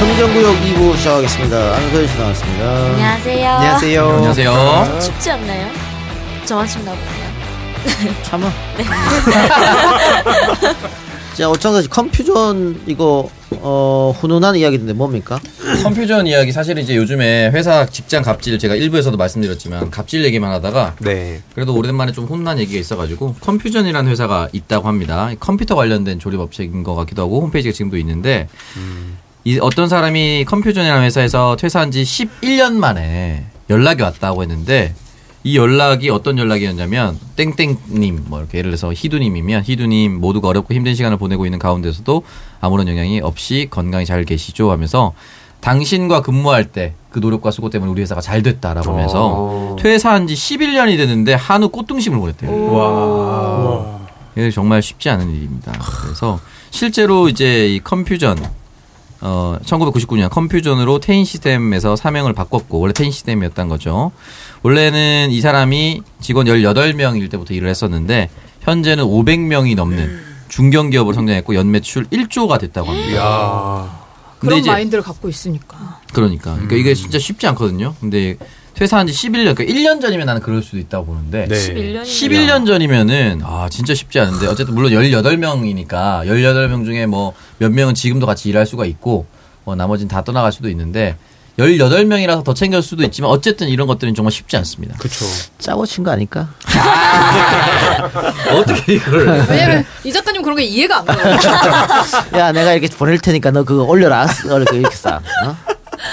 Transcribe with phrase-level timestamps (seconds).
[0.00, 1.76] 청정구역 2부 시작하겠습니다.
[1.76, 2.86] 안소연 씨 나왔습니다.
[2.86, 3.50] 안녕하세요.
[3.50, 4.08] 안녕하세요.
[4.08, 4.98] 안녕하세요.
[4.98, 5.68] 춥지 않나요?
[6.46, 7.28] 저만 춥나 보네요.
[8.22, 8.50] 참아.
[11.36, 15.38] 자, 어쩐지 컴퓨전 이거 어, 훈훈한 이야기인데 뭡니까?
[15.82, 21.42] 컴퓨전 이야기 사실 이제 요즘에 회사 직장 갑질 제가 일부에서도 말씀드렸지만 갑질 얘기만 하다가 네.
[21.54, 25.30] 그래도 오랜만에 좀 혼난 얘기가 있어가지고 컴퓨전이라는 회사가 있다고 합니다.
[25.38, 28.48] 컴퓨터 관련된 조립업체인 것 같기도 하고 홈페이지가 지금도 있는데
[29.44, 34.94] 이 어떤 사람이 컴퓨전이라는 회사에서 퇴사한 지 11년 만에 연락이 왔다고 했는데
[35.42, 41.16] 이 연락이 어떤 연락이었냐면 땡땡님 뭐 이렇게 예를 들어서 희두님이면 희두님 모두가 어렵고 힘든 시간을
[41.16, 42.22] 보내고 있는 가운데서도
[42.60, 45.14] 아무런 영향이 없이 건강히 잘 계시죠 하면서
[45.60, 49.76] 당신과 근무할 때 그 노력과 수고 때문에 우리 회사가 잘 됐다라고 하면서 어.
[49.80, 52.72] 퇴사한 지 11년이 됐는데 한우 꽃등심을 보냈대요.
[52.72, 54.00] 와.
[54.36, 55.72] 이게 정말 쉽지 않은 일입니다.
[56.02, 56.38] 그래서
[56.70, 58.38] 실제로 이제 이 컴퓨전
[59.22, 64.12] 어 1999년 컴퓨전으로 테인 시스템에서 사명을 바꿨고 원래 테인 시스템이었던 거죠.
[64.62, 72.06] 원래는 이 사람이 직원 18명일 때부터 일을 했었는데 현재는 500명이 넘는 중견 기업으로 성장했고 연매출
[72.06, 73.16] 1조가 됐다고 합니다.
[73.16, 74.00] 야.
[74.38, 76.00] 그런 마인드를 갖고 있으니까.
[76.12, 77.94] 그러니까 그러니까 이게 진짜 쉽지 않거든요.
[78.00, 78.36] 근데
[78.80, 81.54] 퇴사한 지 11년 그러니까 1년 전이면 나는 그럴 수도 있다고 보는데 네.
[81.54, 87.94] 11년이면 11년 전이면은 아 진짜 쉽지 않은데 어쨌든 물론 18명이니까 18명 중에 뭐 몇 명은
[87.94, 89.26] 지금도 같이 일할 수가 있고
[89.64, 91.14] 뭐 나머지는 다 떠나갈 수도 있는데
[91.58, 94.96] 18명이라서 더 챙길 수도 있지만 어쨌든 이런 것들은 정말 쉽지 않습니다.
[94.96, 95.26] 그쵸.
[95.58, 96.48] 짜고 친 거 아닐까?
[98.50, 101.36] 어떻게 이걸 왜냐면 이 작가님 그런 게 이해가 안 가요.
[102.40, 104.26] 야, 내가 이렇게 보낼 테니까 너 그거 올려라.
[104.46, 105.20] 이렇게 이렇게 싸.
[105.44, 105.56] 어?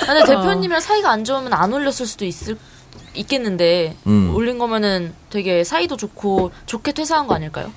[0.05, 2.57] 근데 대표님이랑 사이가 안 좋으면 안 올렸을 수도 있을
[3.13, 4.33] 있겠는데 음.
[4.35, 7.71] 올린 거면은 되게 사이도 좋고 좋게 퇴사한 거 아닐까요?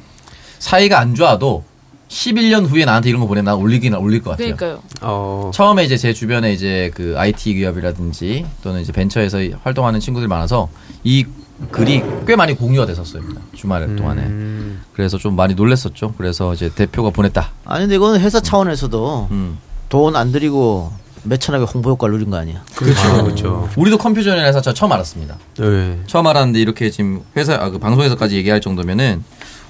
[0.58, 1.64] 사이가 안 좋아도
[2.08, 4.56] 11년 후에 나한테 이런 거 보내면 난 올리긴 올릴 것 같아요.
[4.56, 4.83] 그러니까요.
[5.00, 5.50] 어.
[5.55, 10.68] 처음에 이제 제 주변에 이제 그 IT 기업이라든지 또는 이제 벤처에서 활동하는 친구들이 많아서
[11.05, 11.24] 이
[11.70, 13.22] 글이 꽤 많이 공유가 됐었어요.
[13.55, 14.22] 주말 동안에.
[14.22, 14.83] 음.
[14.92, 16.14] 그래서 좀 많이 놀랬었죠.
[16.16, 17.50] 그래서 이제 대표가 보냈다.
[17.64, 19.58] 아니, 근데 이거는 회사 차원에서도 음.
[19.89, 20.90] 돈안 들이고
[21.25, 22.63] 몇천억의 홍보 효과를 누린 거 아니야?
[22.75, 23.25] 그렇죠.
[23.25, 23.69] 그렇죠.
[23.77, 25.36] 우리도 컴퓨전이라는 회사 저 처음 알았습니다.
[25.58, 25.98] 네.
[26.07, 29.23] 처음 알았는데 이렇게 지금 회사 아, 그 방송에서까지 얘기할 정도면은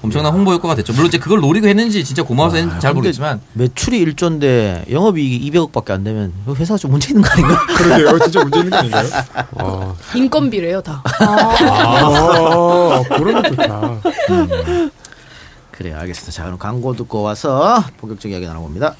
[0.03, 0.93] 엄청난 홍보 효과가 됐죠.
[0.93, 6.03] 물론 이제 그걸 노리고 했는지 진짜 고마워서 했는지 잘 모르겠지만 매출이 1조인데 영업이익이 200억밖에 안
[6.03, 7.65] 되면 이거 회사가 좀 문제 있는 거 아닌가?
[7.77, 8.19] 그러게요.
[8.19, 9.07] 진짜 문제 있는 거 아닌가요?
[9.51, 9.95] 어.
[10.15, 11.03] 인건비래요 다.
[11.05, 14.01] 아, 그러면 좋다.
[15.71, 16.31] 그래, 알겠습니다.
[16.31, 18.95] 자, 그럼 광고 듣고 와서 본격적인 이야기 나눠봅니다.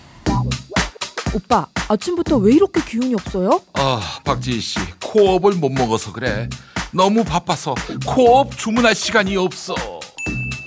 [1.34, 3.62] 오빠, 아침부터 왜 이렇게 기운이 없어요?
[3.74, 6.50] 아, 박지희 씨, 코업을 못 먹어서 그래.
[6.94, 7.74] 너무 바빠서
[8.06, 9.74] 코어업 주문할 시간이 없어.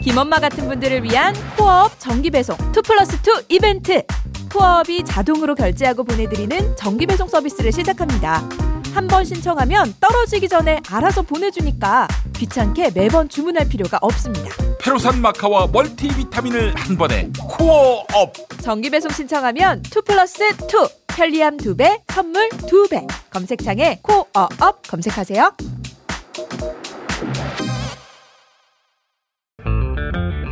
[0.03, 4.03] 김엄마 같은 분들을 위한 코어업 정기 배송 2 플러스 2 이벤트
[4.53, 8.47] 코어업이 자동으로 결제하고 보내드리는 정기 배송 서비스를 시작합니다
[8.95, 12.07] 한 번 신청하면 떨어지기 전에 알아서 보내주니까
[12.37, 14.51] 귀찮게 매번 주문할 필요가 없습니다.
[14.81, 18.33] 페루산 마카와 멀티비타민을 한 번에 코어 업.
[18.63, 20.55] 정기 배송 신청하면 2 플러스 2
[21.09, 23.07] 편리함 2배 선물 2배.
[23.31, 25.53] 검색창에 코어업 검색하세요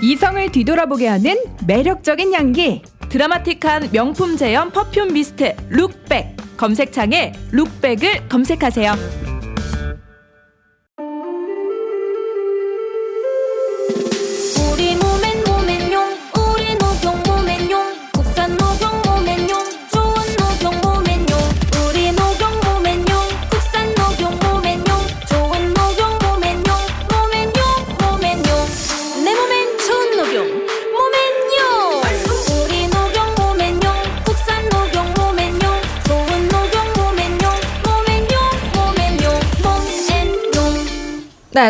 [0.00, 1.36] 이성을 뒤돌아보게 하는
[1.66, 2.82] 매력적인 향기.
[3.08, 9.27] 드라마틱한 명품 제형 퍼퓸 미스트 룩백 검색창에 룩백을 검색하세요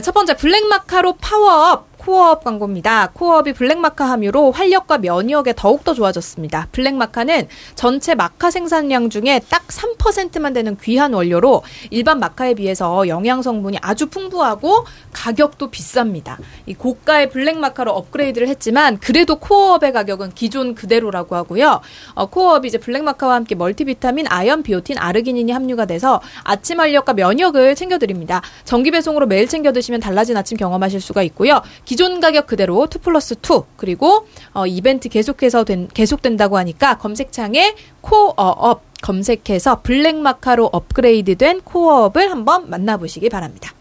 [0.00, 3.10] 첫 번째 블랙 마카로 파워업 코어업 광고입니다.
[3.12, 6.68] 코어업이 블랙마카 함유로 활력과 면역에 더욱더 좋아졌습니다.
[6.72, 13.76] 블랙마카는 전체 마카 생산량 중에 딱 3%만 되는 귀한 원료로 일반 마카에 비해서 영양 성분이
[13.82, 16.38] 아주 풍부하고 가격도 비쌉니다.
[16.64, 21.82] 이 고가의 블랙마카로 업그레이드를 했지만 그래도 코어업의 가격은 기존 그대로라고 하고요.
[22.14, 28.40] 어, 코어업이 이제 블랙마카와 함께 멀티비타민, 아연, 비오틴, 아르기닌이 함유가 돼서 아침 활력과 면역을 챙겨드립니다.
[28.64, 31.60] 정기 배송으로 매일 챙겨 드시면 달라진 아침 경험하실 수가 있고요.
[31.84, 38.82] 기존 가격 그대로 2 플러스 2 그리고 어, 이벤트 계속해서 된, 계속된다고 하니까 검색창에 코어업
[39.02, 43.72] 검색해서 블랙마카로 업그레이드된 코어업을 한번 만나보시기 바랍니다.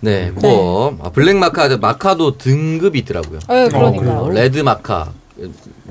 [0.00, 0.96] 네, 코어.
[1.00, 3.38] 아, 블랙 마카, 마카도 등급이 있더라고요.
[3.48, 4.18] 네, 그러니까요.
[4.18, 5.12] 어, 레드 마카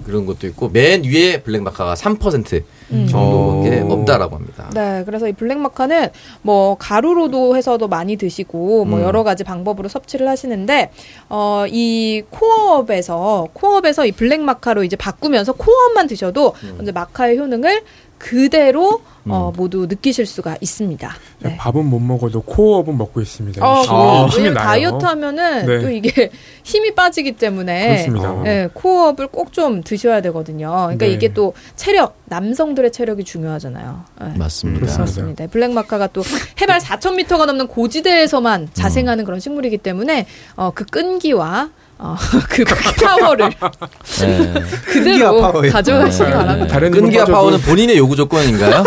[0.04, 3.08] 그런 것도 있고 맨 위에 블랙 마카가 3% 음.
[3.08, 4.70] 정도밖에 없다라고 합니다.
[4.74, 6.10] 네, 그래서 이 블랙마카는
[6.42, 9.04] 뭐 가루로도 해서도 많이 드시고 뭐 음.
[9.04, 10.92] 여러 가지 방법으로 섭취를 하시는데
[11.30, 16.80] 어 이 코어업에서 코어업에서 이 블랙마카로 이제 바꾸면서 코어업만 드셔도 음.
[16.82, 17.84] 이제 마카의 효능을
[18.18, 21.12] 그대로 어 모두 느끼실 수가 있습니다.
[21.40, 21.58] 네.
[21.58, 23.66] 밥은 못 먹어도 코어업은 먹고 있습니다.
[23.66, 24.28] 어, 그래요.
[24.32, 24.66] 힘이 나요.
[24.66, 25.82] 다이어트 하면은 네.
[25.82, 26.32] 또 이게
[26.64, 28.42] 힘이 빠지기 때문에 그렇습니다.
[28.44, 30.70] 네, 코어업을 꼭 좀 드셔야 되거든요.
[30.70, 31.12] 그러니까 네.
[31.12, 34.04] 이게 또 체력, 남성들의 체력이 중요하잖아요.
[34.22, 34.34] 네.
[34.38, 34.86] 맞습니다.
[34.94, 35.48] 그렇습니다.
[35.48, 36.22] 블랙마카가 또
[36.62, 40.26] 해발 4,000m가 넘는 고지대에서만 자생하는 그런 식물이기 때문에
[40.56, 42.16] 어, 그 끈기와 어,
[42.50, 42.64] 그
[43.04, 44.54] 파워를 네.
[44.86, 46.32] 그대로 가져가시기 네.
[46.32, 46.68] 바랍니다.
[46.74, 48.84] 다른 끈기와 빠져도- 파워는 본인의 요구 조건인가요?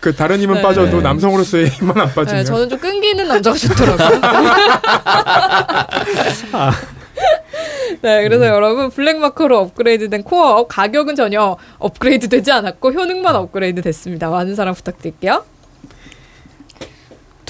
[0.00, 0.62] 그 다른 힘은 네.
[0.62, 1.02] 빠져도 네.
[1.02, 4.20] 남성으로서의 힘만 안 빠지면 네, 저는 좀 끈기 있는 남자가 좋더라고요.
[8.02, 14.30] 네, 그래서 여러분 블랙마커로 업그레이드된 코어 가격은 전혀 업그레이드 되지 않았고 효능만 업그레이드 됐습니다.
[14.30, 15.44] 많은 사랑 부탁드릴게요.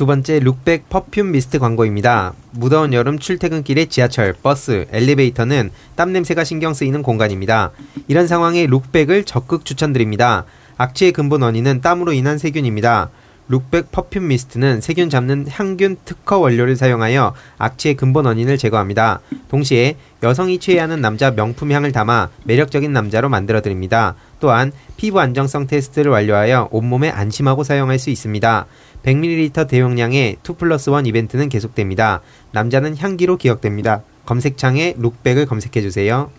[0.00, 2.32] 두 번째 룩백 perfume mist 광고입니다.
[2.52, 7.72] 무더운 여름 출퇴근길의 지하철, 버스, 엘리베이터는 땀 냄새가 신경 쓰이는 공간입니다.
[8.08, 10.46] 이런 상황에 룩백을 적극 추천드립니다.
[10.78, 13.10] 악취의 근본 원인은 땀으로 인한 세균입니다.
[13.48, 19.20] 룩백 perfume mist는 세균 잡는 항균 특허 원료를 사용하여 악취의 근본 원인을 제거합니다.
[19.50, 24.14] 동시에 여성이 취해야 하는 남자 명품 향을 담아 매력적인 남자로 만들어 드립니다.
[24.40, 28.66] 또한 피부 안정성 테스트를 완료하여 온몸에 안심하고 사용할 수 있습니다.
[29.04, 32.20] 100ml 대용량의 2 플러스 1 이벤트는 계속됩니다.
[32.52, 34.02] 남자는 향기로 기억됩니다.
[34.26, 36.30] 검색창에 룩백을 검색해 주세요.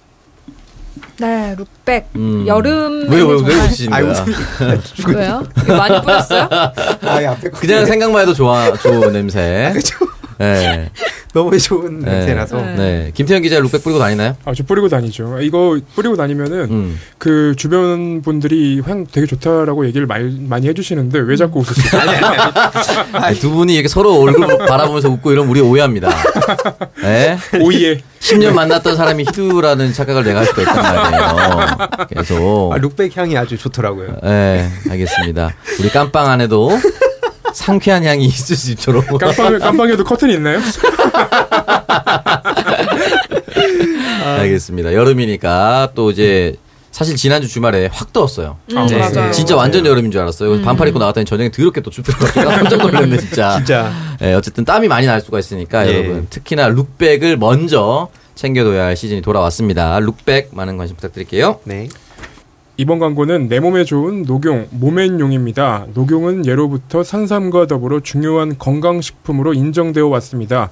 [1.20, 2.46] 네, 룩백 음.
[2.48, 4.12] 여름 왜, 왜, 왜 웃으시는 거야?
[4.12, 5.44] 웃음- 왜요?
[5.68, 6.50] 많이 뿌렸어요?
[7.02, 9.74] 아예 앞에 그냥 생각만 해도 좋아, 좋은 냄새.
[10.42, 10.90] 네.
[11.34, 12.12] 너무 좋은 네.
[12.12, 12.58] 냄새라서.
[12.58, 13.12] 네.
[13.14, 14.36] 김태현 기자 룩백 뿌리고 다니나요?
[14.44, 15.40] 아, 저 뿌리고 다니죠.
[15.42, 17.00] 이거 뿌리고 다니면은 음.
[17.18, 21.98] 그 주변 분들이 향 되게 좋다라고 얘기를 많이, 많이 해주시는데 왜 자꾸 웃으시죠?
[23.14, 26.10] 아니, 두 분이 이렇게 서로 얼굴 바라보면서 웃고 이러면 우리 오해합니다.
[27.02, 27.38] 네?
[27.62, 31.78] 오이에 10년 만났던 사람이 희두라는 착각을 내가 할 수가 있단 말이에요.
[32.16, 32.74] 계속.
[32.74, 34.18] 아, 룩백 향이 아주 좋더라고요.
[34.24, 35.56] 네, 알겠습니다.
[35.80, 36.72] 우리 깜빵 안에도
[37.54, 39.06] 상쾌한 향이 있을 수 있도록.
[39.18, 40.60] 깜빵, 깜빵에도 커튼이 있나요?
[44.40, 44.94] 알겠습니다.
[44.94, 46.56] 여름이니까 또 이제
[46.92, 48.58] 사실 지난주 주말에 확 더웠어요.
[48.72, 49.32] 음, 맞아요.
[49.32, 50.50] 진짜 완전 여름인 줄 알았어요.
[50.50, 52.50] 그래서 반팔 입고 나갔더니 저녁에 더럽게 또 춥더라고요.
[52.50, 53.56] 깜짝 놀랐네, 진짜.
[53.64, 53.92] 진짜.
[54.22, 55.96] 예, 어쨌든 땀이 많이 날 수가 있으니까 예.
[55.98, 60.00] 여러분 특히나 룩백을 먼저 챙겨둬야 할 시즌이 돌아왔습니다.
[60.00, 61.60] 룩백 많은 관심 부탁드릴게요.
[61.64, 61.88] 네.
[62.78, 65.88] 이번 광고는 내 몸에 좋은 녹용, 모멘용입니다.
[65.94, 70.72] 녹용은 예로부터 산삼과 더불어 중요한 건강식품으로 인정되어 왔습니다.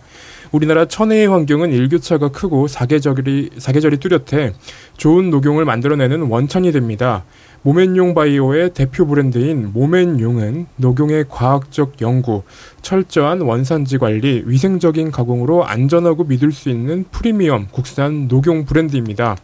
[0.52, 4.54] 우리나라 천혜의 환경은 일교차가 크고 사계절이, 사계절이 뚜렷해
[4.98, 7.26] 좋은 녹용을 만들어내는 원천이 됩니다.
[7.62, 12.44] 모멘용 바이오의 대표 브랜드인 모멘용은 녹용의 과학적 연구,
[12.82, 19.36] 철저한 원산지 관리, 위생적인 가공으로 안전하고 믿을 수 있는 프리미엄 국산 녹용 브랜드입니다.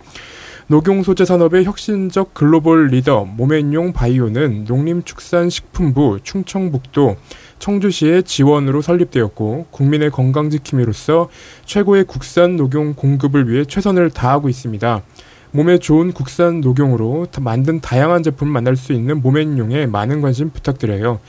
[0.67, 7.17] 녹용 소재 산업의 혁신적 글로벌 리더 모멘용 바이오는 농림축산식품부 충청북도
[7.60, 11.29] 청주시의 지원으로 설립되었고 국민의 건강 지킴이로서
[11.65, 15.03] 최고의 국산 녹용 공급을 위해 최선을 다하고 있습니다.
[15.51, 21.19] 몸에 좋은 국산 녹용으로 다- 만든 다양한 제품을 만날 수 있는 모멘용에 많은 관심 부탁드려요.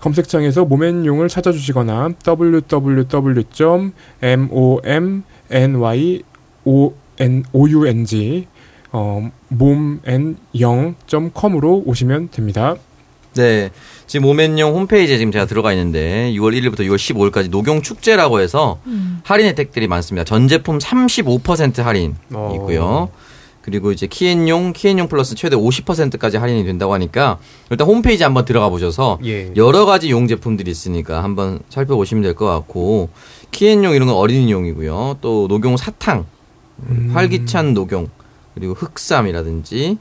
[0.00, 3.92] 검색창에서 모멘용을 찾아주시거나 www.momnyong
[8.92, 12.74] 어, 몸앤영.com으로 오시면 됩니다.
[13.34, 13.70] 네.
[14.06, 18.80] 지금 오멘용 홈페이지에 지금 제가 들어가 있는데 6월 1일부터 6월 15일까지 녹용 축제라고 해서
[19.22, 20.24] 할인 혜택들이 많습니다.
[20.24, 22.50] 전 제품 35% 할인 어.
[22.56, 23.10] 있고요.
[23.62, 27.38] 그리고 이제 키엔용, 키엔용 플러스 최대 50%까지 할인이 된다고 하니까
[27.70, 29.52] 일단 홈페이지 한번 들어가 보셔서 예.
[29.54, 33.10] 여러 가지 용 제품들이 있으니까 한번 살펴보시면 될 것 같고
[33.52, 35.18] 키엔용 이런 건 어린이용이고요.
[35.20, 36.24] 또 녹용 사탕,
[37.12, 38.08] 활기찬 녹용,
[38.54, 39.98] 그리고 흑삼이라든지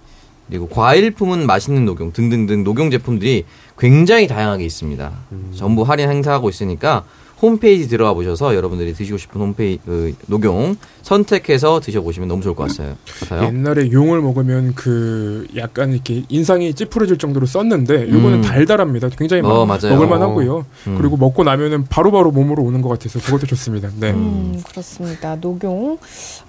[0.47, 3.45] 그리고 과일품은 맛있는 녹용 등등등 녹용 제품들이
[3.77, 5.11] 굉장히 다양하게 있습니다.
[5.55, 7.05] 전부 할인 행사하고 있으니까
[7.41, 12.95] 홈페이지 들어가 보셔서 여러분들이 드시고 싶은 홈페이지 그 녹용 선택해서 드셔보시면 너무 좋을 것 같아요.
[13.21, 13.47] 같아요.
[13.47, 18.41] 옛날에 용을 먹으면 그 약간 이렇게 인상이 찌푸려질 정도로 썼는데 요거는 음.
[18.41, 19.09] 달달합니다.
[19.09, 19.65] 굉장히 어.
[19.65, 20.65] 먹을만 하고요.
[20.87, 20.97] 음.
[20.97, 23.89] 그리고 먹고 나면은 바로 바로 몸으로 오는 것 같아서 그것도 좋습니다.
[23.99, 24.11] 네.
[24.11, 25.35] 음, 그렇습니다.
[25.35, 25.97] 녹용.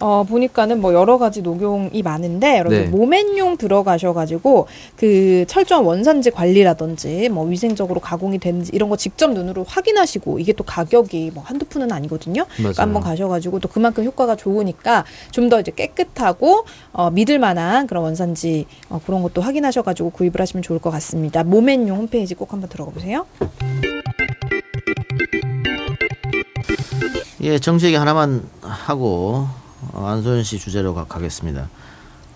[0.00, 2.86] 어, 보니까는 뭐 여러 가지 녹용이 많은데, 여러분, 네.
[2.88, 4.66] 모멘용 들어가셔가지고,
[4.96, 10.64] 그 철저한 원산지 관리라든지, 뭐 위생적으로 가공이 되는지, 이런 거 직접 눈으로 확인하시고, 이게 또
[10.70, 12.46] 가 격이 뭐 한두 푼은 아니거든요.
[12.56, 12.82] 그러니까.
[12.82, 18.66] 한번 가셔가지고, 또 그만큼 효과가 좋으니까, 좀 더 이제 깨끗하고, 어, 믿을 만한 그런 원산지,
[18.88, 21.42] 어, 그런 것도 확인하셔가지고 구입을 하시면 좋을 것 같습니다.
[21.42, 23.26] 모멘용 홈페이지 꼭 한번 들어가 보세요.
[27.42, 29.48] 예, 정치 얘기 하나만 하고
[29.92, 31.68] 어, 안소연 씨 주제로 가, 가겠습니다.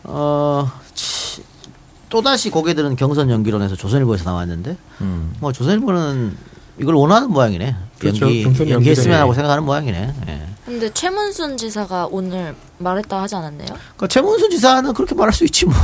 [0.04, 1.42] 어, 치,
[2.08, 5.34] 또다시 고개들은 경선 연기론에서 조선일보에서 나왔는데 음.
[5.40, 6.36] 뭐 조선일보는
[6.78, 7.76] 이걸 원하는 모양이네.
[7.99, 8.26] 그렇죠.
[8.26, 9.21] 연기 연기했으면.
[9.21, 10.14] 하고 생각하는 모양이네.
[10.28, 10.47] 예.
[10.64, 13.69] 근데 최문순 지사가 오늘 말했다 하지 않았나요?
[13.69, 15.75] 그러니까 최문수 지사는 그렇게 말할 수 있지 뭐.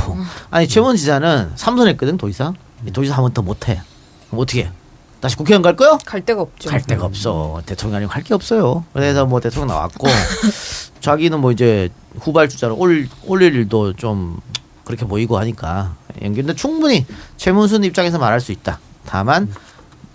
[0.49, 2.53] 아니 최문 지사는 삼선했거든 도지사.
[2.85, 3.81] 이 도지사 한번 더 못해.
[4.29, 4.63] 그럼 어떻게?
[4.63, 4.71] 해?
[5.19, 5.99] 다시 국회의원 갈 거요?
[6.03, 6.69] 갈 데가 없죠.
[6.71, 7.61] 갈 데가 없어.
[7.65, 8.83] 대통령 아니고 할게 없어요.
[8.91, 10.07] 그래서 뭐 대통령 나왔고
[10.99, 14.39] 자기는 뭐 이제 후발주자로 올 올릴 일도 좀
[14.83, 17.05] 그렇게 보이고 하니까 연기인데 충분히
[17.37, 18.79] 최문순 입장에서 말할 수 있다.
[19.05, 19.53] 다만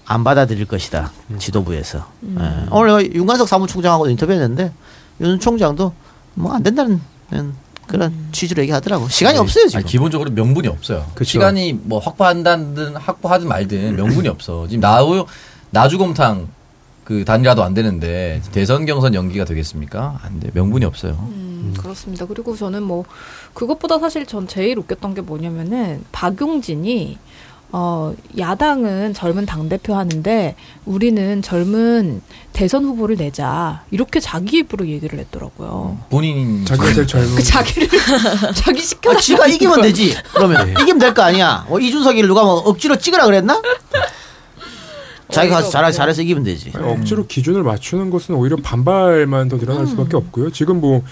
[0.07, 1.11] 안 받아들일 것이다.
[1.39, 2.07] 지도부에서.
[2.23, 2.37] 음.
[2.41, 2.69] 예.
[2.71, 4.73] 오늘 윤관석 사무총장하고 인터뷰했는데
[5.21, 5.93] 윤 총장도
[6.35, 7.01] 뭐 안 된다는
[7.87, 9.09] 그런 취지로 얘기하더라고.
[9.09, 9.79] 시간이 없어요 지금.
[9.79, 11.07] 아니, 기본적으로 명분이 없어요.
[11.15, 11.25] 그쵸.
[11.31, 14.67] 시간이 뭐 확보한다든 확보하든 말든 명분이 없어.
[14.69, 15.27] 지금 나우
[15.71, 16.49] 나주곰탕
[17.05, 20.19] 그 단위라도 안 되는데 대선 경선 연기가 되겠습니까?
[20.23, 20.51] 안 돼.
[20.53, 21.13] 명분이 없어요.
[21.31, 22.27] 음, 그렇습니다.
[22.27, 23.05] 그리고 저는 뭐
[23.55, 27.19] 그것보다 사실 전 제일 웃겼던 게 뭐냐면은 박용진이
[27.73, 30.55] 어 야당은 젊은 당 대표 하는데
[30.85, 35.99] 우리는 젊은 대선 후보를 내자 이렇게 자기 입으로 얘기를 했더라고요.
[36.09, 37.89] 본인 자기가 제일 젊은 그 자기를
[38.55, 39.13] 자기 시켜.
[39.13, 40.15] 아, 지가 이기면 되지.
[40.35, 41.67] 그러면 이기면 될 거 아니야.
[41.69, 43.61] 뭐 이준석이를 누가 뭐 억지로 찍으라 그랬나?
[45.33, 46.71] 자기가 가서 잘 잘해서 이기면 되지.
[46.75, 50.53] 아니, 억지로 기준을 맞추는 것은 오히려 반발만 더 늘어날 수밖에 없고요.
[50.53, 51.03] 지금 뭐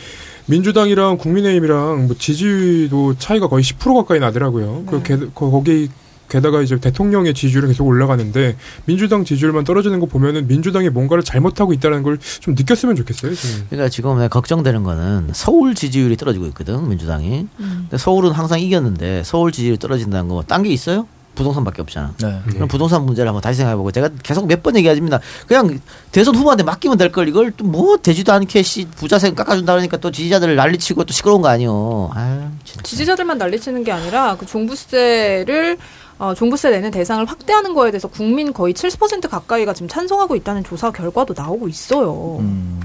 [0.46, 4.84] 민주당이랑 국민의힘이랑 뭐 지지도 차이가 거의 10% 가까이 나더라고요.
[4.86, 5.88] 그 게, 거- 거기
[6.28, 12.02] 게다가 이제 대통령의 지지율이 계속 올라가는데 민주당 지지율만 떨어지는 거 보면은 민주당이 뭔가를 잘못하고 있다는
[12.02, 13.34] 걸 좀 느꼈으면 좋겠어요.
[13.34, 13.66] 지금.
[13.70, 17.46] 그러니까 지금 내가 걱정되는 거는 서울 지지율이 떨어지고 있거든 민주당이.
[17.56, 21.06] 근데 서울은 항상 이겼는데 서울 지지율이 떨어진다는 거 딴 게 있어요?
[21.34, 22.14] 부동산밖에 없잖아.
[22.22, 22.40] 네.
[22.48, 25.18] 그럼 부동산 문제를 한번 다시 생각해보고 제가 계속 몇 번 얘기하십니다.
[25.48, 25.80] 그냥
[26.12, 30.12] 대선 후보한테 맡기면 될 걸 이걸 또 뭐 되지도 않게 씨 부자세 깎아준다 그러니까 또
[30.12, 32.10] 지지자들 난리치고 또 시끄러운 거 아니요.
[32.14, 32.42] 아유.
[32.84, 35.76] 지지자들만 난리치는 게 아니라 그 종부세를
[36.18, 40.90] 어, 종부세 내는 대상을 확대하는 거에 대해서 국민 거의 70% 가까이가 지금 찬성하고 있다는 조사
[40.90, 42.38] 결과도 나오고 있어요.
[42.40, 42.80] 음.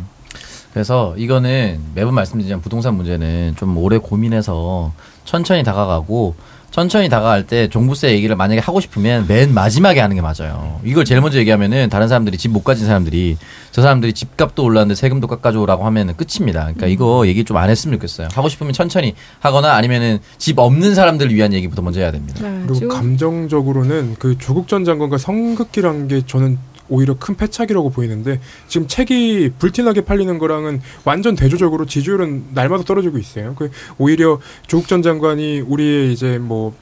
[0.73, 4.93] 그래서 이거는 매번 말씀드리지만 부동산 문제는 좀 오래 고민해서
[5.25, 6.35] 천천히 다가가고
[6.71, 10.79] 천천히 다가갈 때 종부세 얘기를 만약에 하고 싶으면 맨 마지막에 하는 게 맞아요.
[10.83, 13.37] 이걸 제일 먼저 얘기하면은 다른 사람들이 집 못 가진 사람들이
[13.71, 16.61] 저 사람들이 집값도 올랐는데 세금도 깎아줘라고 하면은 끝입니다.
[16.61, 18.29] 그러니까 이거 얘기 좀 안 했으면 좋겠어요.
[18.33, 22.39] 하고 싶으면 천천히 하거나 아니면은 집 없는 사람들을 위한 얘기부터 먼저 해야 됩니다.
[22.67, 26.57] 그리고 감정적으로는 그 조국 전 장관과 성급기란 게 저는
[26.89, 33.55] 오히려 큰 패착이라고 보이는데 지금 책이 불티나게 팔리는 거랑은 완전 대조적으로 지지율은 날마다 떨어지고 있어요.
[33.55, 36.73] 그 오히려 조국 전 장관이 우리의 이제 뭐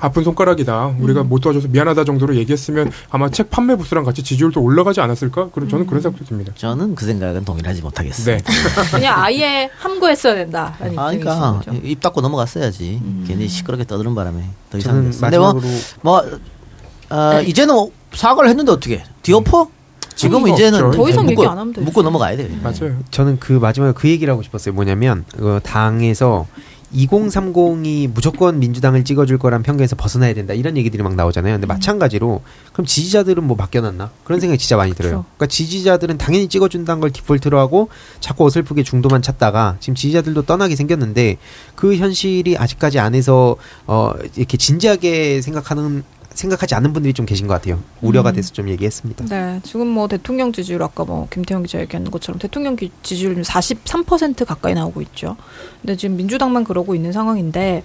[0.00, 0.96] 아픈 손가락이다.
[0.98, 5.50] 우리가 못 도와줘서 미안하다 정도로 얘기했으면 아마 책 판매 부수랑 같이 지지율도 올라가지 않았을까?
[5.50, 6.52] 그런 저는 그런 생각도 듭니다.
[6.56, 8.36] 저는 그 생각은 동일하지 못하겠어요.
[8.36, 8.42] 네.
[8.90, 11.62] 그냥 아예 함구했어야 된다라는 아, 그러니까.
[11.84, 13.00] 입 닫고 넘어갔어야지.
[13.28, 14.94] 괜히 시끄럽게 떠드는 바람에 더 이상.
[14.94, 15.62] 근데 뭐, 마지막으로
[16.00, 16.22] 뭐
[17.10, 19.04] 어, 이제는 뭐 사과를 했는데 어떻게?
[19.22, 19.68] 뒤엎어?
[20.14, 20.90] 지금 의미가 이제는.
[20.92, 21.84] 더 이상 묶고, 얘기 안 하면 되지.
[21.84, 22.48] 묶고 넘어가야 돼.
[22.62, 22.98] 맞아요.
[23.10, 24.74] 저는 그 마지막에 그 얘기를 하고 싶었어요.
[24.74, 26.46] 뭐냐면 그 당에서
[26.94, 31.54] 2030이 무조건 민주당을 찍어줄 거란 편견에서 벗어나야 된다 이런 얘기들이 막 나오잖아요.
[31.54, 32.42] 근데 마찬가지로
[32.72, 35.10] 그럼 지지자들은 뭐 바뀌어놨나 그런 생각이 진짜 많이 들어요.
[35.12, 35.24] 그렇죠.
[35.36, 37.88] 그러니까 지지자들은 당연히 찍어준다는 걸 디폴트로 하고
[38.20, 41.38] 자꾸 어설프게 중도만 찾다가 지금 지지자들도 떠나게 생겼는데
[41.74, 47.80] 그 현실이 아직까지 안에서 어 이렇게 진지하게 생각하는 생각하지 않는 분들이 좀 계신 것 같아요.
[48.00, 49.24] 우려가 돼서 좀 얘기했습니다.
[49.26, 54.44] 네, 지금 뭐 대통령 지지율 아까 뭐 김태형 기자 얘기한 것처럼 대통령 기- 지지율 43%
[54.44, 55.36] 가까이 나오고 있죠.
[55.80, 57.82] 근데 지금 민주당만 그러고 있는 상황인데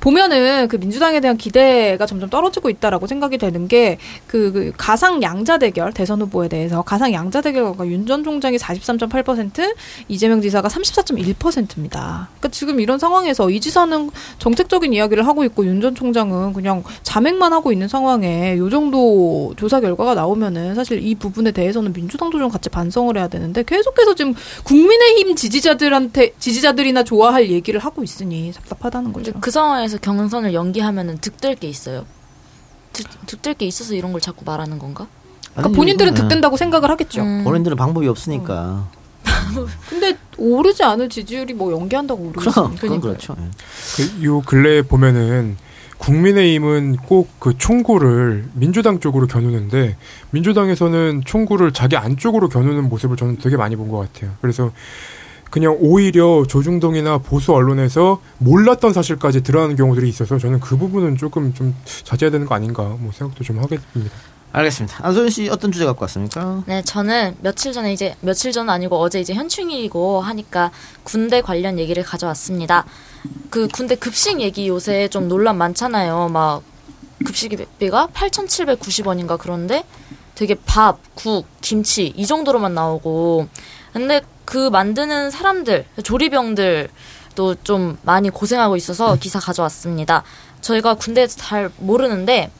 [0.00, 6.20] 보면은 그 민주당에 대한 기대가 점점 떨어지고 있다라고 생각이 되는 게그 가상 양자 대결 대선
[6.22, 9.74] 후보에 대해서 가상 양자 대결과 윤 전 총장이 43.8%
[10.08, 12.28] 이재명 지사가 34.1%입니다.
[12.38, 17.52] 그러니까 지금 이런 상황에서 이 지사는 정책적인 이야기를 하고 있고 윤 전 총장은 그냥 자맹만
[17.52, 22.68] 하고 있는 상황에 요 정도 조사 결과가 나오면은 사실 이 부분에 대해서는 민주당도 좀 같이
[22.68, 24.34] 반성을 해야 되는데 계속해서 지금
[24.64, 29.32] 국민의힘 지지자들한테 지지자들이나 좋아할 얘기를 하고 있으니 섭섭하다는 거죠.
[29.40, 32.04] 그 상황에서 경선을 연기하면은 득될 게 있어요.
[32.92, 35.06] 득, 득될 게 있어서 이런 걸 자꾸 말하는 건가?
[35.54, 37.22] 그러니까 본인들은 이거는 득된다고 생각을 하겠죠.
[37.22, 37.44] 음.
[37.44, 38.88] 본인들은 방법이 없으니까.
[39.88, 42.62] 근데 오르지 않을 지지율이 뭐 연기한다고 오르겠습니까?
[42.62, 43.36] 그럼 그건 그렇죠.
[43.38, 43.50] 예.
[43.96, 45.56] 그, 요 근래에 보면은
[46.02, 49.96] 국민의힘은 꼭 그 총구를 민주당 쪽으로 겨누는데
[50.30, 54.30] 민주당에서는 총구를 자기 안쪽으로 겨누는 모습을 저는 되게 많이 본 것 같아요.
[54.40, 54.70] 그래서
[55.50, 61.74] 그냥 오히려 조중동이나 보수 언론에서 몰랐던 사실까지 드러나는 경우들이 있어서 저는 그 부분은 조금 좀
[62.04, 64.14] 자제해야 되는 거 아닌가 뭐 생각도 좀 하게 됩니다.
[64.52, 64.98] 알겠습니다.
[65.06, 66.62] 안소연 씨 어떤 주제 갖고 왔습니까?
[66.66, 70.70] 네, 저는 며칠 전에 이제 며칠 전은 아니고 어제 이제 현충일이고 하니까
[71.02, 72.84] 군대 관련 얘기를 가져왔습니다.
[73.50, 76.28] 그 군대 급식 얘기 요새 좀 논란 많잖아요.
[76.28, 76.62] 막
[77.24, 79.84] 급식비가 8,790원인가 그런데
[80.34, 83.48] 되게 밥, 국, 김치 이 정도로만 나오고
[83.92, 90.24] 근데 그 만드는 사람들, 조리병들도 좀 많이 고생하고 있어서 기사 가져왔습니다.
[90.62, 92.50] 저희가 군대에서 잘 모르는데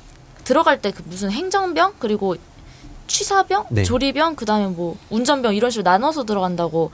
[0.44, 2.36] 들어갈 때 그 무슨 행정병 그리고
[3.06, 3.82] 취사병, 네.
[3.82, 6.92] 조리병, 그다음에 뭐 운전병 이런 식으로 나눠서 들어간다고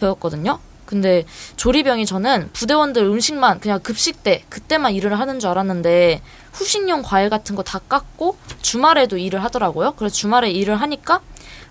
[0.00, 0.58] 배웠거든요.
[0.90, 1.24] 근데
[1.56, 6.20] 조리병이 저는 부대원들 음식만 그냥 급식 때 그때만 일을 하는 줄 알았는데
[6.52, 9.92] 후식용 과일 같은 거 다 깎고 주말에도 일을 하더라고요.
[9.96, 11.20] 그래서 주말에 일을 하니까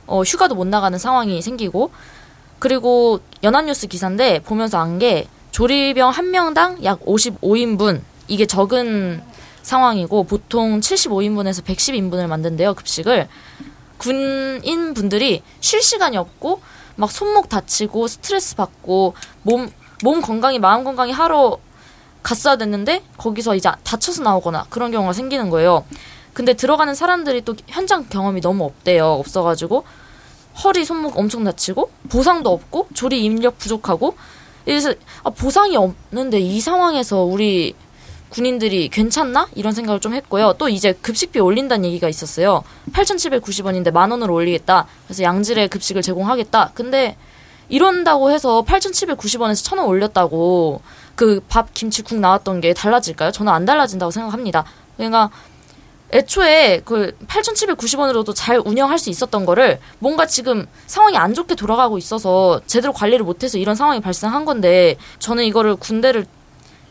[0.07, 1.91] 어, 휴가도 못 나가는 상황이 생기고.
[2.59, 8.01] 그리고 연합뉴스 기사인데 보면서 안 게 조리병 한 명당 약 55인분.
[8.29, 9.21] 이게 적은
[9.63, 13.27] 상황이고 보통 75인분에서 110인분을 만든대요 급식을.
[13.97, 16.61] 군인 분들이 쉴 시간이 없고
[16.99, 19.71] 막 손목 다치고 스트레스 받고 몸
[20.03, 21.57] 몸 건강히 마음 건강히 하러
[22.23, 25.85] 갔어야 됐는데 거기서 이제 다쳐서 나오거나 그런 경우가 생기는 거예요.
[26.33, 29.05] 근데 들어가는 사람들이 또 현장 경험이 너무 없대요.
[29.13, 29.83] 없어가지고
[30.63, 34.15] 허리 손목 엄청 다치고 보상도 없고 조리 인력 부족하고
[34.65, 37.73] 그래서 아, 보상이 없는데 이 상황에서 우리
[38.29, 40.53] 군인들이 괜찮나 이런 생각을 좀 했고요.
[40.57, 42.63] 또 이제 급식비 올린다는 얘기가 있었어요.
[42.93, 44.87] 8,790원인데 만 원으로 올리겠다.
[45.05, 46.71] 그래서 양질의 급식을 제공하겠다.
[46.73, 47.15] 근데
[47.69, 50.81] 이런다고 해서 8,790원에서 1,000원 올렸다고
[51.15, 53.31] 그 밥, 김치, 국 나왔던 게 달라질까요?
[53.31, 54.63] 저는 안 달라진다고 생각합니다.
[54.97, 55.29] 그러니까
[56.11, 62.61] 애초에 그 8,790원으로도 잘 운영할 수 있었던 거를 뭔가 지금 상황이 안 좋게 돌아가고 있어서
[62.65, 66.25] 제대로 관리를 못해서 이런 상황이 발생한 건데 저는 이거를 군대를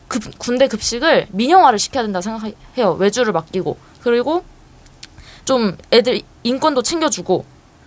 [0.09, 2.93] 급, 군대 급식을 민영화를 시켜야 된다고 생각해요.
[2.99, 4.45] 외주를 맡기고 그리고
[5.45, 7.45] 좀 애들 인권도 챙겨주고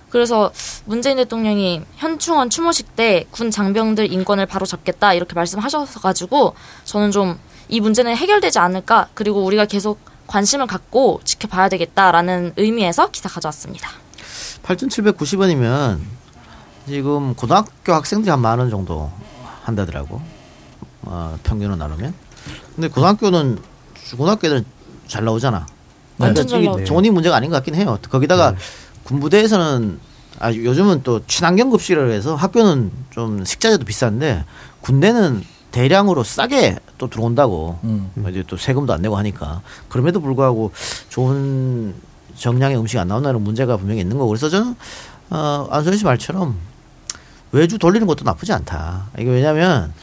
[0.10, 0.52] 그래서
[0.86, 6.56] 문재인 대통령이 현충원 추모식 때 군 장병들 인권을 바로 잡겠다 이렇게 말씀하셔가지고
[6.86, 7.40] 저는 좀
[7.74, 13.90] 이 문제는 해결되지 않을까 그리고 우리가 계속 관심을 갖고 지켜봐야 되겠다라는 의미에서 기사 가져왔습니다.
[14.64, 16.00] 8,790원이면
[16.86, 19.10] 지금 고등학교 학생들이 한 만 원 정도
[19.64, 20.22] 한다더라고.
[21.04, 22.14] 어, 평균으로 나누면.
[22.76, 23.60] 근데 고등학교는
[24.18, 24.66] 고등학교 애들은
[25.08, 25.66] 잘 나오잖아.
[26.18, 26.86] 완전 이게 나오죠.
[26.86, 27.98] 돈이 문제가 아닌 것 같긴 해요.
[28.10, 28.56] 거기다가
[29.04, 30.00] 군부대에서는
[30.40, 34.46] 아 요즘은 또 친환경 급식이라고 해서 학교는 좀 식자재도 비싼데
[34.82, 37.80] 군대는 대량으로 싸게 또 들어온다고
[38.16, 40.72] 뭐 이제 또 세금도 안 내고 하니까 그럼에도 불구하고
[41.10, 41.94] 좋은
[42.36, 44.76] 정량의 음식이 안 나온다는 문제가 분명히 있는 거고 그래서 저는
[45.30, 46.58] 어, 안소연 씨 말처럼
[47.52, 49.08] 외주 돌리는 것도 나쁘지 않다.
[49.18, 49.94] 이게 왜냐하면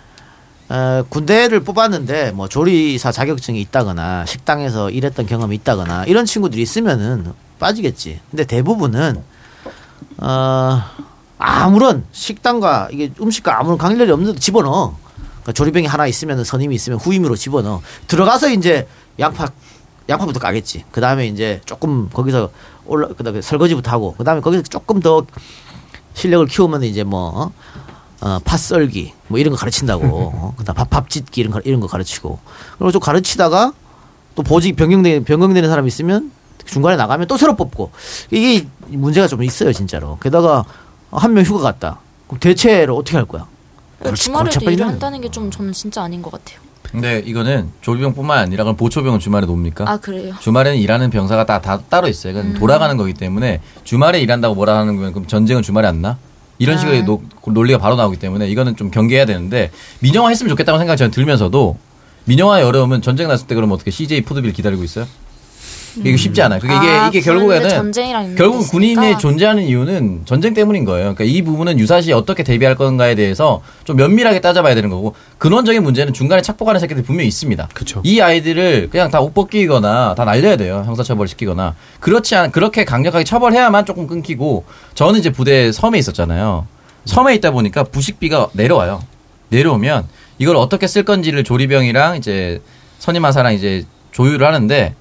[0.68, 8.20] 어, 군대를 뽑았는데 뭐 조리사 자격증이 있다거나 식당에서 일했던 경험이 있다거나 이런 친구들이 있으면은 빠지겠지.
[8.30, 9.22] 근데 대부분은
[10.18, 10.82] 어,
[11.38, 14.96] 아무런 식당과 이게 음식과 아무런 관련이 없는데 집어넣어.
[15.16, 17.80] 그러니까 조리병이 하나 있으면 선임이 있으면 후임으로 집어넣어.
[18.06, 18.86] 들어가서 이제
[19.18, 19.48] 양파
[20.08, 20.84] 양파부터 까겠지.
[20.90, 22.50] 그 다음에 이제 조금 거기서
[22.86, 25.24] 올라 그다음에 설거지부터 하고 그 다음에 거기서 조금 더
[26.14, 27.52] 실력을 키우면 이제 뭐 어,
[28.20, 30.04] 팥 썰기 뭐 이런 거 가르친다고.
[30.06, 32.38] 어, 그다음 밥, 밥 짓기 이런 거 이런 거 가르치고.
[32.78, 33.72] 그리고 좀 가르치다가
[34.34, 36.32] 또 보직 변경되 변경되는 사람 이 있으면
[36.64, 37.90] 중간에 나가면 또 새로 뽑고
[38.30, 40.18] 이게 문제가 좀 있어요 진짜로.
[40.22, 40.64] 게다가
[41.10, 42.00] 한 명 휴가 갔다.
[42.26, 43.46] 그럼 대체를 어떻게 할 거야?
[44.14, 44.72] 주말에도 골치 아파지네.
[44.74, 46.58] 일을 한다는 게 좀 저는 진짜 아닌 것 같아요.
[46.82, 49.84] 근데 이거는 조리병뿐만 아니라 그럼 보초병은 주말에 놉니까?
[49.90, 50.34] 아 그래요.
[50.40, 52.32] 주말에는 일하는 병사가 다, 다 따로 있어요.
[52.34, 52.58] 그건 음.
[52.58, 56.16] 돌아가는 거기 때문에 주말에 일한다고 뭐라 하는 거면 그럼 전쟁은 주말에 안 나?
[56.58, 56.78] 이런 아.
[56.80, 61.10] 식의 노- 논리가 바로 나오기 때문에 이거는 좀 경계해야 되는데 민영화 했으면 좋겠다고 생각이 저는
[61.10, 61.78] 들면서도
[62.24, 65.06] 민영화에 어려우면 전쟁 났을 때 그러면 어떻게 CJ 푸드빌 기다리고 있어요?
[66.04, 66.60] 이게 쉽지 않아요.
[66.60, 68.68] 그게 이게, 아, 이게 그런데 결국에는 결국.
[68.70, 71.14] 군인의 존재하는 이유는 전쟁 때문인 거예요.
[71.14, 76.12] 그러니까 이 부분은 유사시 어떻게 대비할 건가에 대해서 좀 면밀하게 따져봐야 되는 거고 근원적인 문제는
[76.12, 77.68] 중간에 착복하는 새끼들이 분명히 있습니다.
[77.74, 78.00] 그쵸.
[78.04, 80.82] 이 아이들을 그냥 다 옷 벗기거나 다 날려야 돼요.
[80.86, 86.66] 형사처벌 시키거나 그렇지 않 그렇게 강력하게 처벌해야만 조금 끊기고 저는 이제 부대 섬에 있었잖아요.
[87.04, 89.02] 섬에 있다 보니까 부식비가 내려와요.
[89.48, 90.06] 내려오면
[90.38, 92.60] 이걸 어떻게 쓸 건지를 조리병이랑 이제
[92.98, 94.94] 선임하사랑 이제 조율을 하는데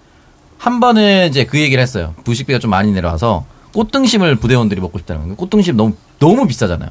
[0.58, 2.13] 한 번은 이제 그 얘기를 했어요.
[2.24, 5.36] 부식비가 좀 많이 내려와서 꽃등심을 부대원들이 먹고 싶다는 거예요.
[5.36, 6.89] 꽃등심 너무 너무 비싸잖아요.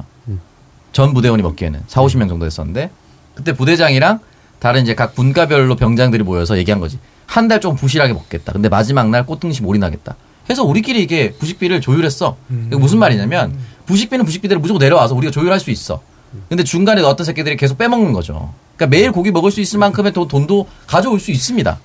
[0.92, 2.90] 전 부대원이 먹기에는 4, 50명 정도 됐었는데
[3.34, 4.20] 그때 부대장이랑
[4.60, 6.98] 다른 이제 각 분과별로 병장들이 모여서 얘기한 거지.
[7.26, 8.52] 한 달 좀 부실하게 먹겠다.
[8.52, 10.14] 근데 마지막 날 꽃등심 올인하겠다.
[10.48, 12.36] 해서 우리끼리 이게 부식비를 조율했어.
[12.68, 16.00] 이게 무슨 말이냐면 부식비는 부식비대로 무조건 내려와서 우리가 조율할 수 있어.
[16.48, 18.52] 근데 중간에 어떤 새끼들이 계속 빼먹는 거죠.
[18.76, 21.78] 그러니까 매일 고기 먹을 수 있을 만큼의 돈- 돈도 가져올 수 있습니다.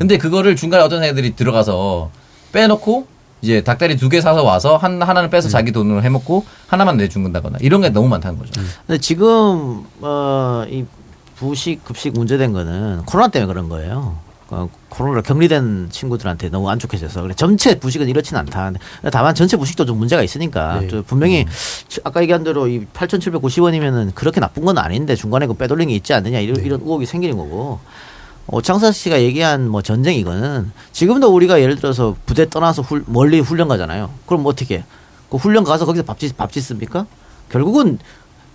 [0.00, 2.10] 근데 그거를 중간에 어떤 애들이 들어가서
[2.52, 3.06] 빼놓고
[3.42, 7.82] 이제 닭다리 두 개 사서 와서 한 하나는 빼서 자기 돈으로 해먹고 하나만 내준다거나 이런
[7.82, 8.50] 게 너무 많다는 거죠.
[8.86, 10.86] 근데 지금 어이
[11.36, 14.16] 부식 급식 문제된 거는 코로나 때문에 그런 거예요.
[14.48, 18.72] 어, 코로나 격리된 친구들한테 너무 안 좋게져서 그래 전체 부식은 이렇지는 않다.
[19.12, 20.88] 다만 전체 부식도 좀 문제가 있으니까 네.
[20.88, 21.44] 또 분명히
[22.04, 26.38] 아까 얘기한 대로 이 8,790원이면은 그렇게 나쁜 건 아닌데 중간에 그 빼돌린 게 있지 않느냐
[26.40, 27.80] 이런, 이런 의혹이 생기는 거고.
[28.52, 33.68] 오창사 씨가 얘기한 뭐 전쟁 이거는 지금도 우리가 예를 들어서 부대 떠나서 훌- 멀리 훈련
[33.68, 34.10] 가잖아요.
[34.26, 34.84] 그럼 뭐 어떻게?
[35.30, 37.06] 그 훈련 가서 거기서 밥 짓 밥 짓습니까?
[37.48, 37.98] 결국은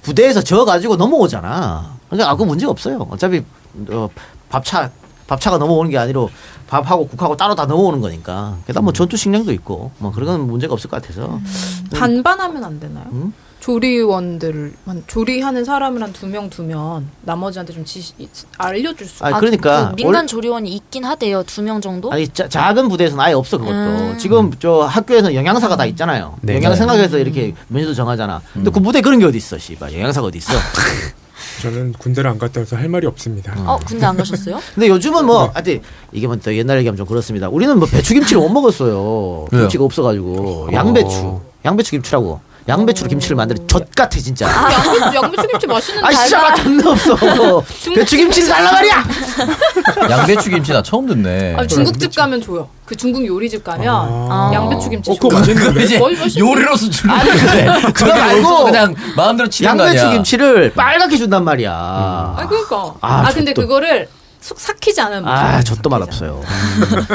[0.02, 1.96] 부대에서 져 가지고 넘어오잖아.
[2.10, 3.08] 그러니까 아그 문제 없어요.
[3.10, 3.44] 어차피
[3.90, 4.10] 어,
[4.50, 4.92] 밥차
[5.28, 6.28] 밥차가 넘어오는 게 아니라
[6.68, 8.58] 밥하고 국하고 따로 다 넘어오는 거니까.
[8.68, 11.40] 게다가 뭐 전투 식량도 있고 뭐 그런 건 문제가 없을 것 같아서.
[11.94, 13.06] 반반하면 안 되나요?
[13.12, 13.34] 음?
[13.60, 18.14] 조리원들을 한 조리하는 사람을 한 두 명 두면 나머지한테 좀 지시
[18.58, 19.24] 알려줄 수.
[19.26, 21.44] 아, 그러니까 그 민간 올- 조리원이 있긴 하대요.
[21.44, 22.12] 두 명 정도.
[22.12, 23.74] 아니 자- 작은 부대에서는 아예 없어 그것도.
[23.76, 24.18] 음.
[24.20, 26.38] 지금 저 학교에서 영양사가 다 있잖아요.
[26.42, 26.56] 네.
[26.56, 28.42] 영양 생각해서 이렇게 메뉴도 정하잖아.
[28.54, 29.94] 근데 그 부대 그런 게 어디 있어, 씨발.
[29.94, 30.54] 영양사가 어디 있어?
[31.62, 33.54] 저는 군대를 안 갔다 와서 할 말이 없습니다.
[33.66, 34.60] 어 군대 안 가셨어요?
[34.76, 37.48] 근데 요즘은 뭐 하여튼 이게 뭐또 옛날 얘기하면 좀 그렇습니다.
[37.50, 39.48] 우리는 뭐 배추김치를 못 먹었어요.
[39.50, 42.42] 김치가 없어가지고 양배추, 양배추 김치라고.
[42.68, 44.48] 양배추로 김치를 만들어 젖 같아 진짜.
[44.48, 47.16] 아, 양배추, 양배추 김치 맛있는 아 진짜 맛 존나 없어.
[47.94, 49.06] 배추 김치를 달라 말이야.
[50.10, 51.56] 양배추 김치 나 처음 듣네.
[51.58, 52.68] 아, 중국집 가면 줘요.
[52.86, 54.52] 그 중국 요리집 가면 아.
[54.52, 55.12] 양배추 김치.
[55.12, 55.38] 어, 그거.
[55.38, 55.84] 맛있는데?
[55.84, 56.40] 이제 거의 맛있는데?
[56.40, 60.10] 요리로서 주는 아니, 건데 그거 말고 그냥 마음대로 치는 거 양배추.
[60.12, 61.72] 김치를 빨갛게 준단 말이야.
[61.72, 62.94] 아, 그러니까.
[63.02, 64.10] 아, 아, 근데 그거를
[64.46, 65.28] 속 삭히지 않으면.
[65.28, 66.34] 아, 못 젖도 맛 삭히잖아.
[66.38, 66.42] 없어요.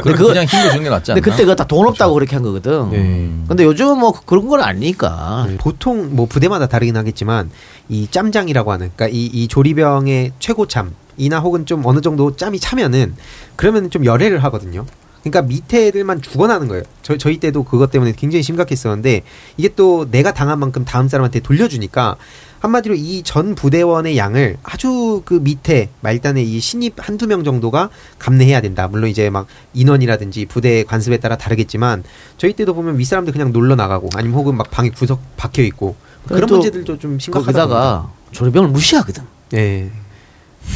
[0.03, 1.21] 그럼 그거- 그냥 흰거 주는 게 낫지 않나?
[1.21, 2.91] 근데 그때 그거 다 돈 없다고 그렇게 한 거거든.
[2.91, 3.31] 네.
[3.47, 5.47] 근데 요즘은 뭐 그런 건 아니니까.
[5.49, 7.51] 네, 보통 뭐 부대마다 다르긴 하겠지만
[7.89, 13.15] 이 짬장이라고 하는 그러니까 이, 이 조리병의 최고참 이나 혹은 좀 어느 정도 짬이 차면은
[13.55, 14.85] 그러면 좀 열애를 하거든요.
[15.23, 16.83] 그러니까 밑에 애들만 죽어나는 거예요.
[17.03, 19.23] 저, 저희 때도 그것 때문에 굉장히 심각했었는데
[19.57, 22.17] 이게 또 내가 당한 만큼 다음 사람한테 돌려주니까
[22.61, 28.61] 한마디로 이 전 부대원의 양을 아주 그 밑에 말단의 이 신입 한두 명 정도가 감내해야
[28.61, 28.87] 된다.
[28.89, 32.05] 물론 이제 막 인원이라든지 부대 관습에 따라 다르겠지만
[32.39, 35.97] 저희 때도 보면 윗사람들 그냥 놀러 나가고 아니면 혹은 막 방에 구석 박혀 있고
[36.29, 37.47] 그런 또 문제들도 좀 심각하다.
[37.67, 39.23] 거기다가 조리병을 무시하거든.
[39.55, 39.91] 예.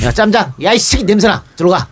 [0.02, 1.86] 야 짬장, 야 이 새끼 냄새나 들어가.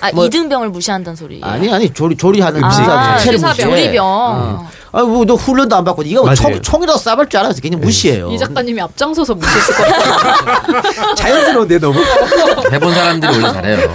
[0.00, 1.44] 아 뭐- 이등병을 무시한다는 소리예요.
[1.44, 3.48] 아니 아니 조리 조리하는 아, 기사병.
[3.48, 3.54] 무시해.
[3.68, 4.04] 조리병.
[4.06, 4.68] 어.
[4.96, 6.34] 아니 뭐너 훈련도 안 받고 네가 뭐.
[6.34, 7.48] 총, 총이라도 쏴볼 줄 알아?
[7.48, 8.30] 그래서 그냥 무시해요.
[8.30, 10.82] 이 작가님이 앞장서서 무시했을 것 같아요.
[11.14, 12.00] 자연스러운데 너무.
[12.72, 13.90] 해본 사람들이 원래 잘해요.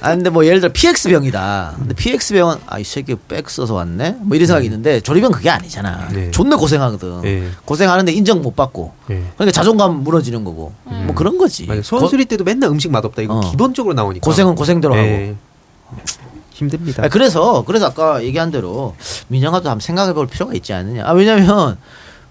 [0.00, 1.74] 아 근데 뭐 예를 들어 PX 병이다.
[1.78, 4.16] 근데 PX 병은 아이 새끼 백 써서 왔네.
[4.22, 6.08] 뭐 이런 생각이 있는데 조리병 그게 아니잖아.
[6.12, 6.32] 네.
[6.32, 7.24] 존나 고생하거든.
[7.26, 7.44] 예.
[7.64, 8.92] 고생하는데 인정 못 받고.
[9.10, 9.22] 예.
[9.36, 10.72] 그러니까 자존감 무너지는 거고.
[10.82, 11.66] 뭐 그런 거지.
[11.66, 11.82] 맞아요.
[11.84, 13.50] 선수리 때도 맨날 음식 맛없다 이거 어.
[13.52, 14.24] 기본적으로 나오니까.
[14.24, 15.36] 고생은 고생대로 하고.
[16.60, 16.64] 예.
[16.64, 17.04] 힘듭니다.
[17.04, 18.94] 아, 그래서 그래서 아까 얘기한 대로
[19.28, 21.04] 민영아도 한번 생각해 볼 필요가 있지 않느냐.
[21.06, 21.76] 아, 왜냐면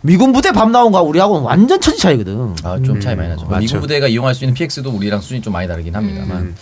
[0.02, 2.56] 미군 부대 밥 나온 거 우리하고는 완전 천지 차이거든.
[2.64, 3.46] 아, 좀 차이 많이 나죠.
[3.46, 3.60] 맞죠.
[3.60, 6.38] 미군 부대가 이용할 수 있는 PX도 우리랑 수준이 좀 많이 다르긴 합니다만.
[6.38, 6.56] 음.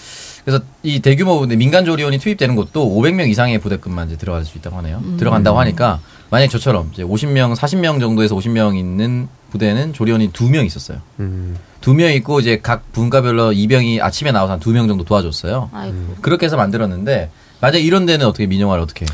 [0.44, 4.78] 그래서 이 대규모 부대 민간 조리원이 투입되는 것도 500명 이상의 부대급만 이제 들어갈 수 있다고
[4.78, 5.04] 하네요.
[5.18, 6.00] 들어간다고 하니까
[6.30, 11.00] 만약 저처럼 이제 50명, 40명 정도에서 50명 있는 부대는 조리원이 2명 있었어요.
[11.20, 11.58] 음.
[11.82, 15.70] 두명 있고 이제 각 분과별로 이병이 아침에 나와서 한 두 명 정도 도와줬어요.
[15.74, 16.16] 아이고.
[16.22, 19.06] 그렇게 해서 만들었는데 만약 이런 데는 어떻게 민영화를 어떻게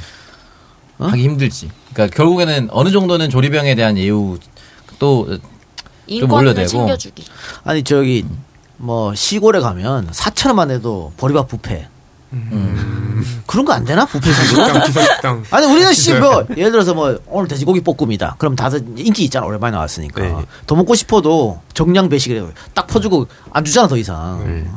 [1.00, 1.06] 어?
[1.08, 1.70] 하기 힘들지.
[1.94, 4.38] 그러니까 결국에는 어느 정도는 조리병에 대한 예우
[5.00, 5.28] 또
[6.08, 6.68] 좀 올려대고.
[6.68, 7.24] 챙겨주기.
[7.64, 8.26] 아니 저기
[8.78, 11.88] 뭐 시골에 가면 4천 원만 내도 보리밥 뷔페
[13.48, 14.66] 그런 거 안 되나 뷔페식으로?
[14.66, 15.44] 기사식당, 기사식당.
[15.52, 18.36] 아니 우리는 씨뭐 예를 들어서 뭐 오늘 돼지고기 볶음이다.
[18.38, 20.36] 그럼 다들 인기 있잖아 오랜만에 나왔으니까 네.
[20.68, 24.68] 더 먹고 싶어도 정량 배식을 딱 퍼주고 안 주잖아 더 이상.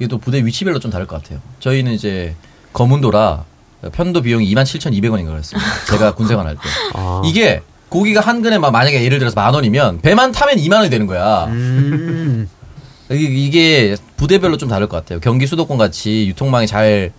[0.00, 1.38] 이게 또 부대 위치별로 좀 다를 것 같아요.
[1.60, 2.34] 저희는 이제
[2.74, 3.44] 검은도라
[3.92, 5.66] 편도 비용이 27,200원인가 그랬습니다.
[5.90, 6.60] 제가 군생활 할 때.
[6.94, 7.22] 아.
[7.24, 11.06] 이게 고기가 한 근에 막 만약에 예를 들어서 만 원이면 배만 타면 2만 원이 되는
[11.06, 11.46] 거야.
[11.46, 12.48] 음.
[13.10, 15.20] 이게, 부대별로 좀 다를 것 같아요.
[15.20, 17.12] 경기 수도권 같이 유통망이 잘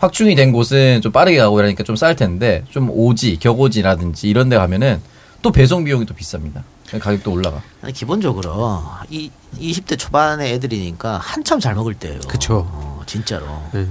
[0.00, 4.56] 확충이 된 곳은 좀 빠르게 가고 이러니까 좀 쌀 텐데 좀 오지, 격오지라든지 이런 데
[4.56, 5.00] 가면은
[5.42, 6.62] 또 배송 비용이 또 비쌉니다.
[6.98, 7.62] 가격도 올라가.
[7.82, 12.18] 아니, 기본적으로 이 20대 초반의 애들이니까 한참 잘 먹을 때예요.
[12.26, 12.66] 그쵸.
[12.68, 13.46] 어, 진짜로.
[13.72, 13.86] 네.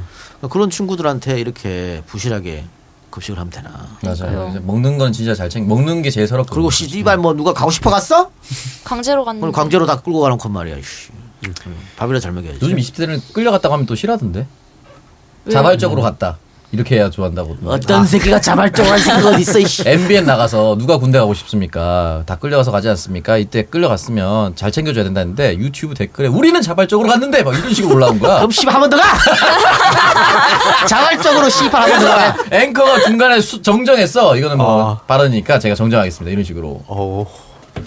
[0.48, 2.66] 그런 친구들한테 이렇게 부실하게
[3.10, 3.88] 급식을 하면 되나?
[4.04, 4.54] 맞아요.
[4.64, 5.74] 먹는 건 진짜 잘 챙겨.
[5.74, 6.54] 먹는 게 제일 서럽고.
[6.54, 8.32] 그리고 씨발 뭐 누가 가고 싶어 갔어?
[8.86, 9.46] 강제로 갔는데.
[9.46, 10.78] 오늘 강제로 다 끌고 가는 건 말이야.
[10.78, 11.10] 씨.
[11.98, 12.60] 밥이라 잘 먹여야지.
[12.62, 14.46] 요즘 20대들은 끌려갔다고 하면 또 싫어하던데.
[15.52, 16.38] 자발적으로 갔다.
[16.72, 17.58] 이렇게 해야 좋아한다고.
[17.66, 19.82] 어떤 새끼가 자발적으로 할 생각 어디 있어, 이씨.
[19.88, 22.22] MBN 나가서 누가 군대 가고 싶습니까?
[22.28, 23.38] 다 끌려가서 가지 않습니까?
[23.38, 28.36] 이때 끌려갔으면 잘 챙겨줘야 된다는데 유튜브 댓글에 우리는 자발적으로 갔는데 막 이런 식으로 올라온 거야.
[28.38, 29.04] 그럼 씨발 한번 더 가!
[30.88, 32.38] 자발적으로 씨발 한번 더 가!
[32.52, 34.38] 앵커가 중간에 수- 정정했어.
[34.38, 36.32] 이거는 뭐 발언이니까 제가 정정하겠습니다.
[36.32, 36.84] 이런 식으로.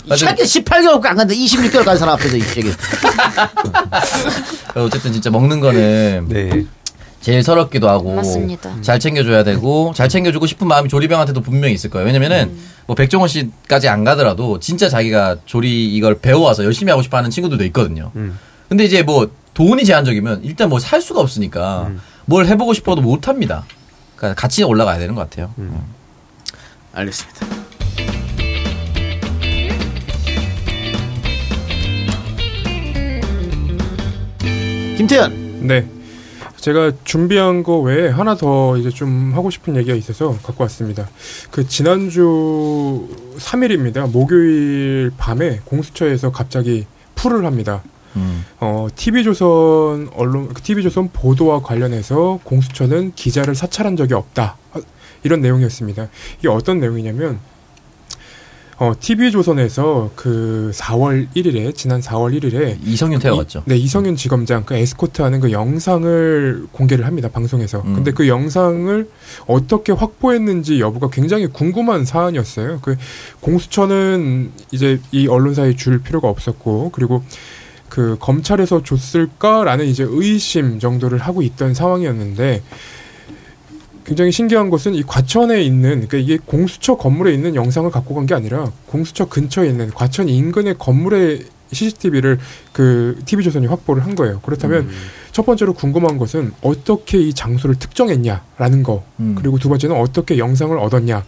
[0.07, 2.73] 이 새끼 18개월밖에 안 갔는데 26개월 간 사람 앞에서 이 새끼.
[4.75, 6.59] 어쨌든 진짜 먹는 거는
[7.23, 8.83] 제일 서럽기도 하고 맞습니다.
[8.83, 12.05] 잘 챙겨줘야 되고 잘 챙겨주고 싶은 마음이 조리병한테도 분명히 있을 거예요.
[12.07, 12.55] 왜냐면은
[12.87, 18.11] 뭐 백종원 씨까지 안 가더라도 진짜 자기가 조리 이걸 배워와서 열심히 하고 싶어하는 친구들도 있거든요.
[18.69, 21.91] 근데 이제 뭐 돈이 제한적이면 일단 뭐 살 수가 없으니까
[22.27, 23.65] 뭘 해보고 싶어도 못 합니다.
[24.17, 25.55] 그러니까 같이 올라가야 되는 것 같아요.
[26.93, 27.47] 알겠습니다.
[34.97, 35.67] 김태현.
[35.67, 35.87] 네.
[36.63, 41.09] 제가 준비한 거 외에 하나 더 이제 좀 하고 싶은 얘기가 있어서 갖고 왔습니다.
[41.51, 44.09] 그 지난주 3일입니다.
[44.09, 47.83] 목요일 밤에 공수처에서 갑자기 풀을 합니다.
[48.61, 54.57] 어, TV조선 언론, TV조선 보도와 관련해서 공수처는 기자를 사찰한 적이 없다.
[54.73, 54.81] 아,
[55.25, 56.11] 이런 내용이었습니다.
[56.39, 57.41] 이게 어떤 내용이냐면,
[58.79, 62.79] 어, TV조선에서 그 4월 1일에, 지난 4월 1일에.
[62.85, 63.63] 이성윤 태워갔죠.
[63.67, 67.83] 네, 이성윤 지검장, 그 에스코트 하는 그 영상을 공개를 합니다, 방송에서.
[67.85, 67.95] 음.
[67.95, 69.09] 근데 그 영상을
[69.47, 72.81] 어떻게 확보했는지 여부가 굉장히 궁금한 사안이었어요.
[72.83, 72.97] 그
[73.41, 77.23] 공수처는 이제 이 언론사에 줄 필요가 없었고, 그리고
[77.89, 82.63] 그 검찰에서 줬을까라는 이제 의심 정도를 하고 있던 상황이었는데,
[84.05, 88.35] 굉장히 신기한 것은 이 과천에 있는 그러니까 이게 공수처 건물에 있는 영상을 갖고 간 게
[88.35, 92.39] 아니라 공수처 근처에 있는 과천 인근의 건물의 CCTV를
[92.73, 94.41] 그 TV조선이 확보를 한 거예요.
[94.41, 94.89] 그렇다면
[95.33, 99.03] 첫 번째로 궁금한 것은 어떻게 이 장소를 특정했냐라는 거.
[99.21, 99.35] 음.
[99.37, 101.25] 그리고 두 번째는 어떻게 영상을 얻었냐.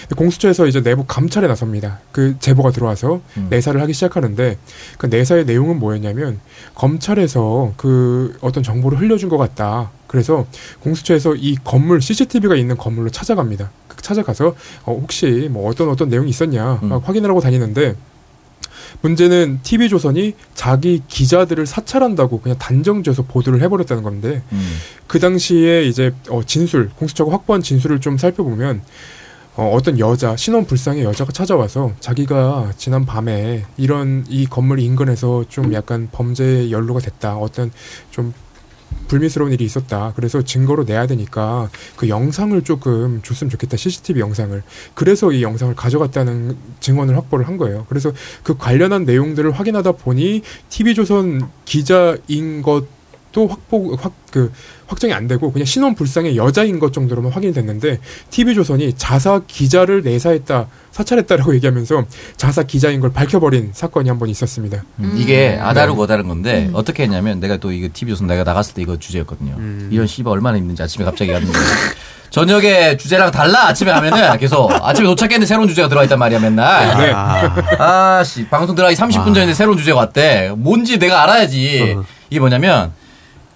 [0.00, 2.00] 근데 공수처에서 이제 내부 감찰에 나섭니다.
[2.12, 3.46] 그 제보가 들어와서 음.
[3.48, 4.58] 내사를 하기 시작하는데
[4.98, 6.40] 그 내사의 내용은 뭐였냐면
[6.74, 9.90] 검찰에서 그 어떤 정보를 흘려준 것 같다.
[10.06, 10.46] 그래서
[10.80, 13.70] 공수처에서 이 건물 CCTV가 있는 건물로 찾아갑니다.
[13.86, 17.94] 그 찾아가서 어, 혹시 뭐 어떤 어떤 내용이 있었냐 막 확인을 하고 다니는데
[19.02, 24.42] 문제는 TV조선이 자기 기자들을 사찰한다고 그냥 단정지어서 보도를 해버렸다는 건데
[25.06, 28.82] 그 당시에 이제 어, 진술 공수처가 확보한 진술을 좀 살펴보면
[29.56, 35.74] 어, 어떤 여자 신원 불상의 여자가 찾아와서 자기가 지난 밤에 이런 이 건물 인근에서 좀
[35.74, 37.36] 약간 범죄 연루가 됐다.
[37.36, 37.72] 어떤
[38.10, 38.32] 좀
[39.08, 40.12] 불미스러운 일이 있었다.
[40.14, 43.76] 그래서 증거로 내야 되니까 그 영상을 조금 줬으면 좋겠다.
[43.76, 44.62] CCTV 영상을.
[44.94, 47.86] 그래서 이 영상을 가져갔다는 증언을 확보를 한 거예요.
[47.88, 54.50] 그래서 그 관련한 내용들을 확인하다 보니 TV조선 기자인 것도 확보 확 그
[54.90, 58.00] 확정이 안 되고 그냥 신원 불상의 여자인 것 정도로만 확인이 됐는데
[58.30, 62.04] TV조선이 자사 기자를 내사했다 사찰했다라고 얘기하면서
[62.36, 64.82] 자사 기자인 걸 밝혀버린 사건이 한 번 있었습니다.
[64.98, 65.14] 음.
[65.16, 66.02] 이게 아다르고 네.
[66.02, 69.54] 어다른 건데 어떻게 했냐면 내가 또 이거 TV 조선 내가 나갔을 때 이거 주제였거든요.
[69.90, 71.56] 이런 씨발 얼마나 힘든지 아침에 갑자기 갔는데
[72.30, 76.98] 저녁에 주제랑 달라 아침에 가면은 계속 아침에 도착했는데 새로운 주제가 들어와 있단 말이야 맨날.
[76.98, 77.12] 네.
[77.78, 80.52] 아씨 방송 들어가기 30분 전에 새로운 주제가 왔대.
[80.56, 81.96] 뭔지 내가 알아야지.
[82.28, 82.92] 이게 뭐냐면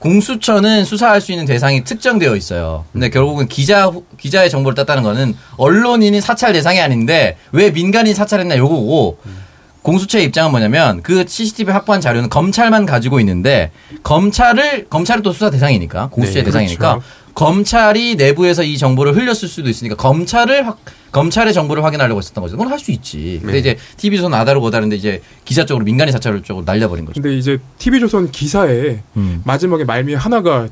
[0.05, 2.85] 공수처는 수사할 수 있는 대상이 특정되어 있어요.
[2.93, 9.19] 근데 결국은 기자 기자의 정보를 땄다는 거는 언론인이 사찰 대상이 아닌데 왜 민간인 사찰했나 요거고
[9.81, 13.71] 공수처의 입장은 뭐냐면 그 CCTV 확보한 자료는 검찰만 가지고 있는데
[14.03, 17.09] 검찰을 검찰은 또 수사 대상이니까 공수처의 네, 대상이니까 그렇죠.
[17.35, 20.79] 검찰이 내부에서 이 정보를 흘렸을 수도 있으니까 검찰을 확
[21.13, 22.57] 검찰의 정보를 확인하려고 했었던 거죠.
[22.57, 23.39] 그건 할 수 있지.
[23.41, 23.59] 근데 네.
[23.61, 27.21] 이제 TV조선 아다르 고다른데 이제 기자 쪽으로 민간인 사찰 쪽으로 날려버린 거죠.
[27.21, 29.41] 근데 이제 TV조선 기사에 음.
[29.45, 30.69] 마지막에 말미에 하나가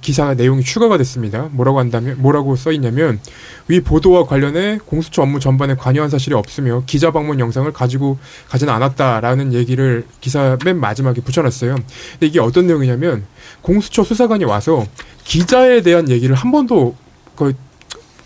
[0.00, 1.48] 기사 내용이 추가가 됐습니다.
[1.52, 3.20] 뭐라고 한다면 뭐라고 써 있냐면
[3.68, 8.18] 위 보도와 관련해 공수처 업무 전반에 관여한 사실이 없으며 기자 방문 영상을 가지고
[8.48, 11.74] 가지는 않았다라는 얘기를 기사 맨 마지막에 붙여놨어요.
[11.74, 13.24] 근데 이게 어떤 내용이냐면
[13.60, 14.86] 공수처 수사관이 와서
[15.24, 16.96] 기자에 대한 얘기를 한 번도
[17.36, 17.54] 그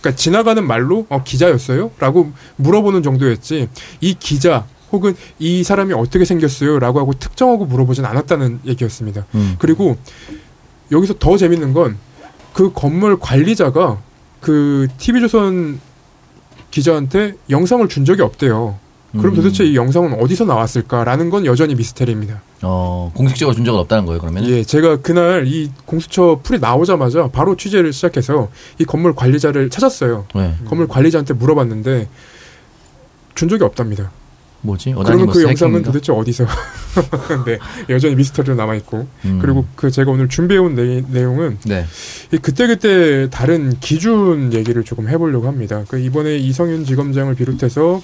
[0.01, 3.69] 그러니까 지나가는 말로 어, 기자였어요?라고 물어보는 정도였지
[4.01, 9.27] 이 기자 혹은 이 사람이 어떻게 생겼어요?라고 하고 특정하고 물어보진 않았다는 얘기였습니다.
[9.35, 9.57] 음.
[9.59, 9.97] 그리고
[10.91, 11.99] 여기서 더 재밌는 건
[12.57, 13.99] 그 건물 관리자가
[14.41, 15.79] 그 TV조선
[16.71, 18.79] 기자한테 영상을 준 적이 없대요.
[19.13, 19.35] 그럼 음.
[19.35, 22.41] 도대체 이 영상은 어디서 나왔을까라는 건 여전히 미스테리입니다.
[22.63, 24.47] 어, 공식적으로 준 적은 없다는 거예요, 그러면?
[24.49, 30.25] 예, 제가 그날 이 공수처 풀이 나오자마자 바로 취재를 시작해서 이 건물 관리자를 찾았어요.
[30.35, 30.55] 네.
[30.67, 32.09] 건물 관리자한테 물어봤는데
[33.35, 34.11] 준 적이 없답니다.
[34.63, 34.91] 뭐지?
[34.91, 35.83] 그러면 그 어나니머스 영상은?
[35.83, 36.45] 도대체 어디서?
[37.47, 39.07] 네, 여전히 미스터리로 남아 있고.
[39.25, 39.39] 음.
[39.41, 41.87] 그리고 그 제가 오늘 준비해온 내, 내용은 네.
[42.33, 45.85] 이 그때 그때 다른 기준 얘기를 조금 해보려고 합니다.
[45.89, 48.03] 그 이번에 이성윤 지검장을 비롯해서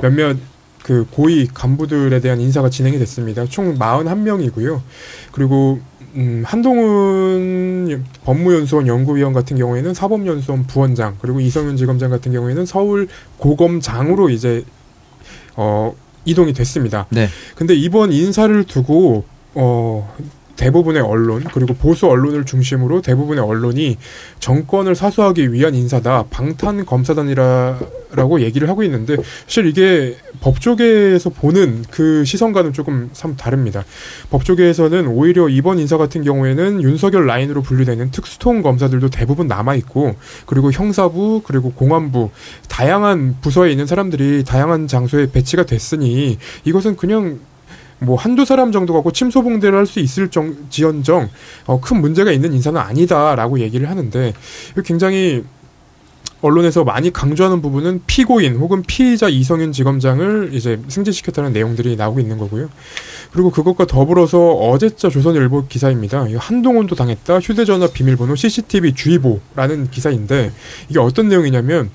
[0.00, 0.36] 몇몇
[0.82, 3.44] 그 고위 간부들에 대한 인사가 진행이 됐습니다.
[3.46, 4.80] 총 41명이고요.
[5.32, 5.80] 그리고
[6.14, 14.28] 음, 한동훈 법무연수원 연구위원 같은 경우에는 사법연수원 부원장, 그리고 이성윤 지검장 같은 경우에는 서울 고검장으로
[14.28, 14.64] 이제
[15.56, 17.06] 어, 이동이 됐습니다.
[17.10, 17.28] 네.
[17.56, 20.14] 근데 이번 인사를 두고 어
[20.56, 23.96] 대부분의 언론 그리고 보수 언론을 중심으로 대부분의 언론이
[24.38, 32.72] 정권을 사수하기 위한 인사다 방탄 검사단이라라고 얘기를 하고 있는데 사실 이게 법조계에서 보는 그 시선과는
[32.72, 33.84] 조금 참 다릅니다.
[34.30, 40.72] 법조계에서는 오히려 이번 인사 같은 경우에는 윤석열 라인으로 분류되는 특수통 검사들도 대부분 남아 있고 그리고
[40.72, 42.30] 형사부 그리고 공안부
[42.68, 47.38] 다양한 부서에 있는 사람들이 다양한 장소에 배치가 됐으니 이것은 그냥
[48.02, 51.28] 뭐 한두 사람 정도 갖고 침소봉대를 할 수 있을 정, 지연정
[51.66, 54.32] 어, 큰 문제가 있는 인사는 아니다라고 얘기를 하는데
[54.84, 55.44] 굉장히
[56.42, 62.68] 언론에서 많이 강조하는 부분은 피고인 혹은 피의자 이성윤 지검장을 이제 승진시켰다는 내용들이 나오고 있는 거고요.
[63.32, 66.28] 그리고 그것과 더불어서 어제자 조선일보 기사입니다.
[66.28, 67.38] 이 한동훈도 당했다.
[67.38, 70.52] 휴대전화 비밀번호 CCTV 주의보라는 기사인데
[70.88, 71.90] 이게 어떤 내용이냐면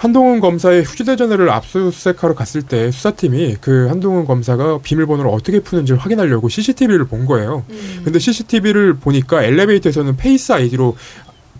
[0.00, 6.48] 한동훈 검사의 휴대전화를 압수수색하러 갔을 때 수사팀이 그 한동훈 검사가 비밀번호를 어떻게 푸는지 를 확인하려고
[6.48, 7.66] CCTV를 본 거예요.
[8.02, 10.96] 근데 CCTV를 보니까 엘리베이터에서는 Face ID로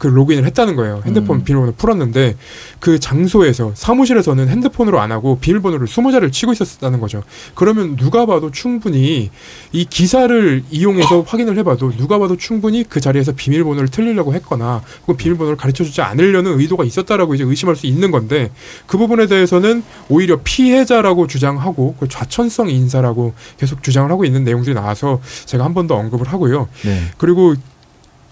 [0.01, 1.03] 그 로그인을 했다는 거예요.
[1.05, 2.35] 핸드폰 비밀번호 풀었는데
[2.81, 7.23] 그 장소에서 사무실에서는 핸드폰으로 안 하고 비밀번호를 스무 자를 치고 있었다는 거죠.
[7.55, 9.31] 그러면 누가 봐도 충분히
[9.73, 15.59] 이 기사를 이용해서 확인을 해봐도 누가 봐도 충분히 그 자리에서 비밀번호를 틀리려고 했거나 혹은 비밀번호를
[15.59, 18.51] 가르쳐주지 않으려는 의도가 있었다라고 이제 의심할 수 있는 건데
[18.87, 25.21] 그 부분에 대해서는 오히려 피해자라고 주장하고 그 좌천성 인사라고 계속 주장을 하고 있는 내용들이 나와서
[25.45, 26.69] 제가 한 번 더 언급을 하고요.
[26.85, 27.03] 네.
[27.19, 27.55] 그리고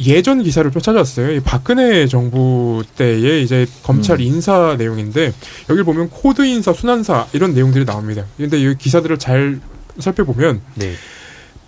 [0.00, 1.32] 예전 기사를 좀 찾아왔어요.
[1.32, 5.32] 이 박근혜 정부 때의 이제 검찰 인사 내용인데
[5.70, 8.24] 여기 보면 코드 인사, 순환사 이런 내용들이 나옵니다.
[8.36, 9.60] 근데 이 기사들을 잘
[9.98, 10.92] 살펴보면 네.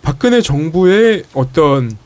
[0.03, 1.97] 박근혜 정부의 어떤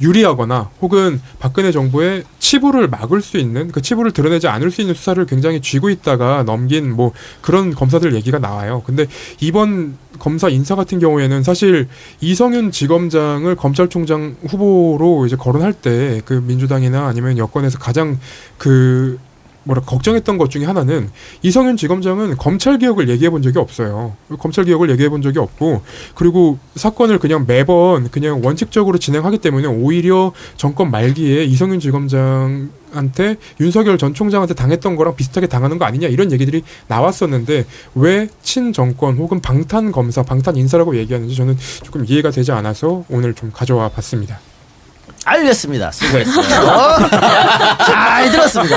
[0.00, 5.24] 유리하거나 혹은 박근혜 정부의 치부를 막을 수 있는 그 치부를 드러내지 않을 수 있는 수사를
[5.26, 8.82] 굉장히 쥐고 있다가 넘긴 뭐 그런 검사들 얘기가 나와요.
[8.84, 9.06] 근데
[9.40, 11.88] 이번 검사 인사 같은 경우에는 사실
[12.20, 18.18] 이성윤 지검장을 검찰총장 후보로 이제 거론할 때 그 민주당이나 아니면 여권에서 가장
[18.56, 19.18] 그
[19.64, 21.10] 뭐라 걱정했던 것 중에 하나는
[21.42, 24.16] 이성윤 지검장은 검찰 개혁을 얘기해 본 적이 없어요.
[24.38, 25.82] 검찰 개혁을 얘기해 본 적이 없고
[26.14, 33.98] 그리고 사건을 그냥 매번 그냥 원칙적으로 진행하기 때문에 오히려 정권 말기에 이성윤 지검장 한테 윤석열
[33.98, 39.92] 전 총장한테 당했던 거랑 비슷하게 당하는 거 아니냐 이런 얘기들이 나왔었는데 왜 친정권 혹은 방탄
[39.92, 44.40] 검사, 방탄 인사라고 얘기하는지 저는 조금 이해가 되지 않아서 오늘 좀 가져와 봤습니다.
[45.24, 45.90] 알겠습니다.
[45.92, 46.42] 수고했어요.
[47.86, 48.76] 잘 들었습니다.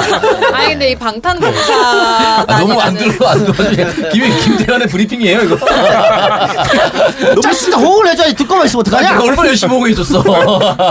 [0.54, 4.10] 아니 근데 이 방탄 검사 아, 너무 안 들어 안 들어.
[4.12, 5.58] 김 김태현의 브리핑이에요 이거.
[7.36, 9.10] 너무 진짜 호응을 해줘야지 듣고만 있으면 어떡하냐?
[9.10, 10.24] 아니, 얼마나 열심히 호응해줬어.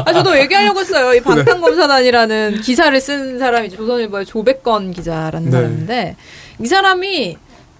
[0.07, 1.15] 아 저도 얘기하려고 했어요.
[1.15, 5.51] 이 방탄 검사단이라는 기사를 쓴 사람이 조선일보의 조백건 기자라는 네.
[5.51, 6.17] 사람인데
[6.63, 7.37] 이 사람이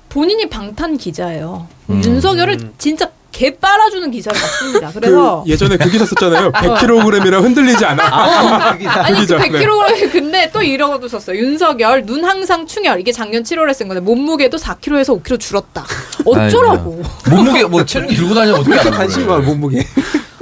[0.09, 1.67] 본인이 방탄 기자예요.
[1.91, 2.03] 음.
[2.05, 4.93] 윤석열을 진짜 개 빨아주는 기사를 봤습니다.
[4.95, 6.53] 그래서 그 예전에 그 기사 썼잖아요.
[6.55, 8.03] 100kg이라 흔들리지 않아.
[8.05, 9.39] 아니 그 기자.
[9.39, 9.49] 네.
[9.51, 11.37] 100kg 근데 또 이러고도 썼어요.
[11.37, 15.85] 윤석열 눈 항상 충혈 이게 작년 7월에 쓴 건데 몸무게도 4kg에서 5kg 줄었다.
[16.25, 17.03] 어쩌라고?
[17.29, 18.91] 몸무게 뭐 체중이 들고 다니면 어떻게?
[18.91, 19.85] 관심이 많아 몸무게.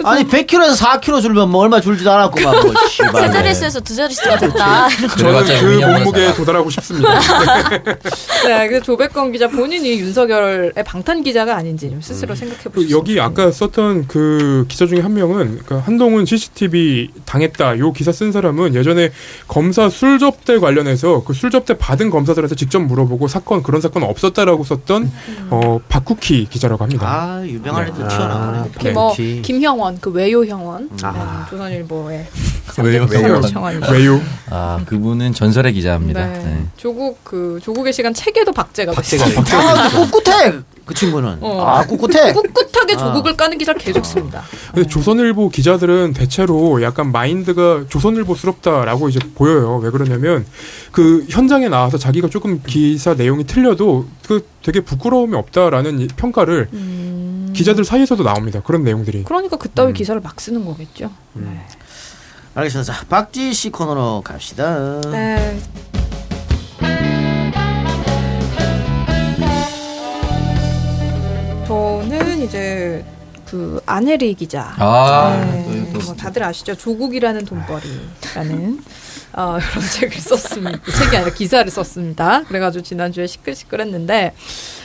[0.05, 2.73] 아니 100kg에서 4kg 줄면 뭐 얼마 줄지도 않았구만 뭐.
[2.88, 3.03] 씨.
[3.03, 4.88] 세 자릿수에서 두 자릿수가 됐다.
[5.19, 7.21] 저는 그 몸무게에 도달하고 싶습니다.
[8.46, 12.96] 네, 그 조백건 기자 본인이 윤석열의 방탄 기자가 아닌지 좀 스스로 생각해 그 보시죠.
[12.98, 17.79] 여기 아까 썼던 그 기자 중에 한 명은 그 한동훈 CCTV 당했다.
[17.79, 19.11] 요 기사 쓴 사람은 예전에
[19.48, 24.63] 검사 술 접대 관련해서 그 술 접대 받은 검사들한테 직접 물어보고 사건 그런 사건 없었다라고
[24.63, 25.11] 썼던
[25.50, 27.07] 어 박쿠키 기자라고 합니다.
[27.11, 28.71] 아 유명한 애들 튀어나오네.
[28.75, 31.45] 특히 뭐 김형원 그 외요 형원 아.
[31.45, 32.27] 네, 조선일보의?
[32.83, 36.27] 외요 형원 아 그분은 전설의 기자입니다.
[36.27, 36.38] 네.
[36.45, 36.67] 네.
[36.77, 39.45] 조국 그 조국의 시간 책에도 박제가 박제가 됐어요.
[39.45, 39.57] 됐죠.
[39.57, 40.53] 아, 꿋꿋해
[40.85, 41.38] 그 친구는.
[41.40, 41.64] 어.
[41.64, 42.33] 아 꿋꿋해.
[42.33, 42.98] 꿋꿋하게 아.
[42.98, 44.42] 조국을 까는 기사를 계속 씁니다.
[44.74, 49.76] 근데 조선일보 기자들은 대체로 약간 마인드가 조선일보스럽다라고 이제 보여요.
[49.76, 50.44] 왜 그러냐면
[50.90, 56.68] 그 현장에 나와서 자기가 조금 기사 내용이 틀려도 그 되게 부끄러움이 없다라는 이 평가를
[57.52, 58.60] 기자들 사이에서도 나옵니다.
[58.64, 59.24] 그런 내용들이.
[59.24, 61.10] 그러니까 그따위 기사를 막 쓰는 거겠죠.
[62.54, 62.92] 알겠습니다.
[62.92, 65.00] 자, 박지 씨 코너로 갑시다.
[65.10, 65.58] 네.
[72.63, 73.04] 이제
[73.46, 74.73] 그 아네리 기자.
[74.79, 75.37] 아,
[75.69, 76.75] 네, 뭐 다들 아시죠?
[76.75, 78.81] 조국이라는 돈벌이라는
[79.35, 80.79] 어, 이런 책을 썼습니다.
[80.98, 82.44] 책이 아니라 기사를 썼습니다.
[82.44, 84.33] 그래가지고 지난주에 시끌시끌했는데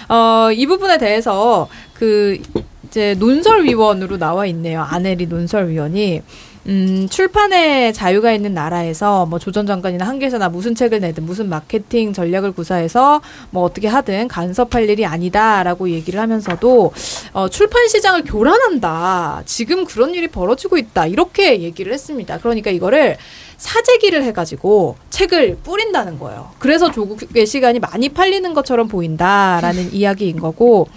[0.09, 2.41] 어, 이 부분에 대해서 그
[2.85, 4.81] 이제 논설위원으로 나와 있네요.
[4.81, 6.21] 아네리 논설위원이.
[6.67, 12.51] 음, 출판의 자유가 있는 나라에서 뭐 조전 장관이나 한길사나 무슨 책을 내든 무슨 마케팅 전략을
[12.51, 16.91] 구사해서 뭐 어떻게 하든 간섭할 일이 아니다라고 얘기를 하면서도
[17.31, 19.43] 어, 출판 시장을 교란한다.
[19.45, 21.07] 지금 그런 일이 벌어지고 있다.
[21.07, 22.37] 이렇게 얘기를 했습니다.
[22.39, 23.15] 그러니까 이거를
[23.55, 26.51] 사재기를 해가지고 책을 뿌린다는 거예요.
[26.59, 30.87] 그래서 조국의 시간이 많이 팔리는 것처럼 보인다라는 이야기인 거고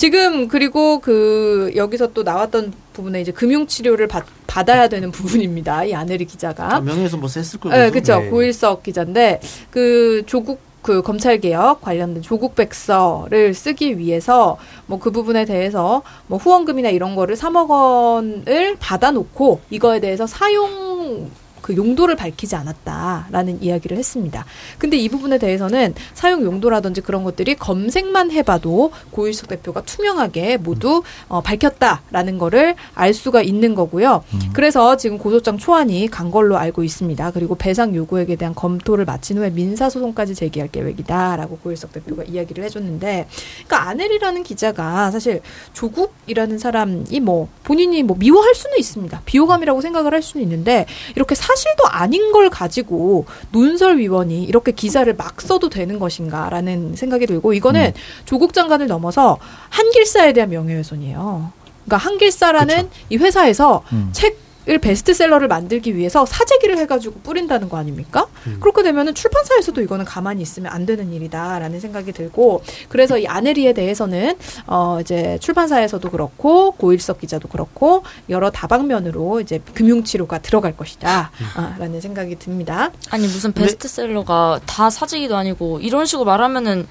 [0.00, 5.84] 지금 그리고 그 여기서 또 나왔던 부분에 이제 금융 치료를 받, 받아야 되는 부분입니다.
[5.84, 7.68] 이 아네리 기자가 아, 명예훼손 뭐 셌을 거고.
[7.68, 8.22] 네, 그렇죠.
[8.30, 15.44] 고일석 기자인데 그 조국 그 검찰 개혁 관련된 조국 백서를 쓰기 위해서 뭐 그 부분에
[15.44, 21.30] 대해서 뭐 후원금이나 이런 거를 3억 원을 받아놓고 이거에 대해서 사용
[21.62, 24.44] 그 용도를 밝히지 않았다라는 이야기를 했습니다.
[24.78, 31.40] 근데 이 부분에 대해서는 사용 용도라든지 그런 것들이 검색만 해봐도 고일석 대표가 투명하게 모두 어,
[31.40, 34.24] 밝혔다라는 거를 알 수가 있는 거고요.
[34.52, 37.30] 그래서 지금 고소장 초안이 간 걸로 알고 있습니다.
[37.32, 43.26] 그리고 배상 요구액에 대한 검토를 마친 후에 민사 소송까지 제기할 계획이다라고 고일석 대표가 이야기를 해줬는데,
[43.66, 45.40] 그러니까 아넬이라는 기자가 사실
[45.72, 49.22] 조국이라는 사람이 뭐 본인이 뭐 미워할 수는 있습니다.
[49.24, 50.86] 비호감이라고 생각을 할 수는 있는데
[51.16, 57.52] 이렇게 사 실도 아닌 걸 가지고 논설위원이 이렇게 기사를 막 써도 되는 것인가라는 생각이 들고
[57.52, 57.92] 이거는
[58.24, 59.38] 조국 장관을 넘어서
[59.70, 61.52] 한길사에 대한 명예훼손이에요.
[61.84, 63.82] 그러니까 한길사라는 이 회사에서
[64.12, 64.38] 책
[64.68, 68.26] 을 베스트셀러를 만들기 위해서 사재기를 해가지고 뿌린다는 거 아닙니까?
[68.60, 74.36] 그렇게 되면은 출판사에서도 이거는 가만히 있으면 안 되는 일이다라는 생각이 들고 그래서 이 아네리에 대해서는
[74.66, 82.90] 어 이제 출판사에서도 그렇고 고일석 기자도 그렇고 여러 다방면으로 이제 금융치료가 들어갈 것이다라는 생각이 듭니다.
[83.10, 86.86] 아니 무슨 베스트셀러가 다 사재기도 아니고 이런 식으로 말하면은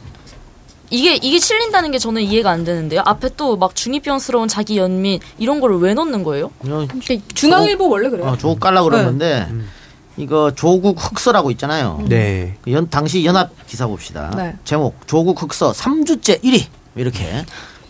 [0.92, 3.02] 이게 이게 실린다는 게 저는 이해가 안 되는데요.
[3.06, 6.52] 앞에 또 막 중이병스러운 자기 연민 이런 거를 왜 넣는 거예요?
[7.36, 8.28] 중앙일보 원래 그래요.
[8.28, 9.48] 어, 조국 깔라 그러는데
[10.18, 12.04] 이거 조국 흑서라고 있잖아요.
[12.10, 12.58] 네.
[12.64, 14.32] 그 연, 당시 연합 기사 봅시다.
[14.36, 14.56] 네.
[14.66, 16.66] 제목 조국 흑서 3주째 1위
[16.96, 17.46] 이렇게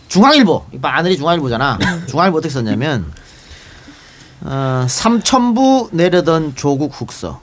[0.08, 1.78] 중앙일보 이거 아들이 중앙일보잖아.
[2.08, 3.12] 중앙일보 어떻게 썼냐면
[4.42, 7.40] 어, 3천부 내려던 조국 흑서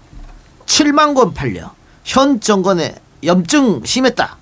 [0.66, 1.72] 7만 권 팔려
[2.04, 4.38] 현 정권에 염증 심했다.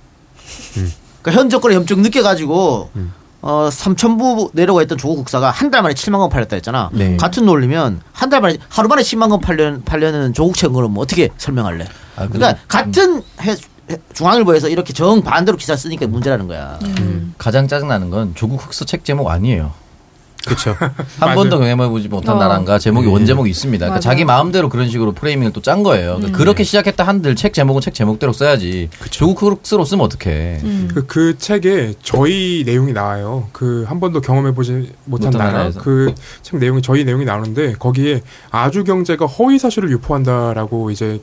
[1.25, 2.89] 그러니까 현 정권에 염증 느껴가지고
[3.41, 6.89] 어 3천부 내려가 있던 조국 국사가 한 달 만에 7만 권 팔렸다 했잖아.
[6.93, 7.17] 네.
[7.17, 11.29] 같은 논리면 한 달 만에 하루 만에 10만 권 팔려 팔려는 조국 책은 뭐 어떻게
[11.37, 11.85] 설명할래?
[12.15, 13.51] 아, 그러니까 같은 해,
[13.91, 16.79] 해- 중앙일보에서 이렇게 정 반대로 기사 쓰니까 문제라는 거야.
[17.37, 19.73] 가장 짜증나는 건 조국 흑서 책 제목 아니에요.
[20.45, 20.75] 그렇죠.
[21.19, 22.39] 한 번도 경험해보지 못한 어.
[22.39, 23.13] 나라인가 제목이 네.
[23.13, 23.85] 원제목이 있습니다.
[23.85, 23.99] 그러니까.
[23.99, 26.17] 자기 마음대로 그런 식으로 프레이밍을 또 짠 거예요.
[26.17, 26.31] 그러니까 음.
[26.33, 28.89] 그렇게 시작했다 한들 책 제목은 책 제목대로 써야지.
[29.09, 30.59] 조국 흑서로 쓰면 어떡해.
[30.93, 33.47] 그, 그 책에 저희 내용이 나와요.
[33.51, 34.71] 그 한 번도 경험해보지
[35.05, 35.51] 못한 못한 나라.
[35.53, 35.81] 나라에서.
[35.81, 38.21] 그책 내용이 저희 내용이 나오는데 거기에
[38.51, 41.19] 아주 경제가 허위 사실을 유포한다라고 이제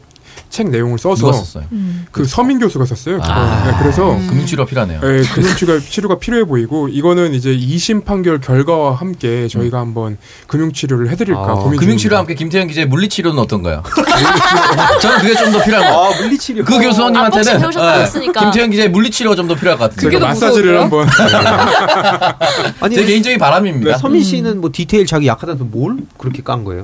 [0.50, 1.64] 책 내용을 써서 누가 썼어요?
[2.10, 3.20] 그 서민 교수가 썼어요.
[3.22, 3.64] 아.
[3.66, 5.00] 네, 그래서 금융 치료가 필요하네요.
[5.00, 10.72] 네, 금융 치료가 치료가 필요해 보이고 이거는 이제 2심 판결 결과와 함께 저희가 한번 금융
[10.72, 12.18] 치료를 해드릴까 아, 고민 금융 치료와 중입니다.
[12.18, 13.82] 함께 김태현 기자의 물리 치료는 어떤가요?
[15.00, 16.22] 저는 그게 좀 더 필요한 것 같아요.
[16.22, 16.64] 물리 치료.
[16.64, 18.40] 그 아, 교수님한테는 배우셨다고 했으니까.
[18.42, 20.10] 김태현 기자의 물리 치료가 좀 더 필요할 것 같아요.
[20.10, 21.08] 제가 마사지를 한번
[22.80, 23.98] 아니, 제 개인적인 바람입니다.
[23.98, 26.82] 서민 씨는 뭐 디테일 자기 약하다면서 뭘 그렇게 깐 거예요?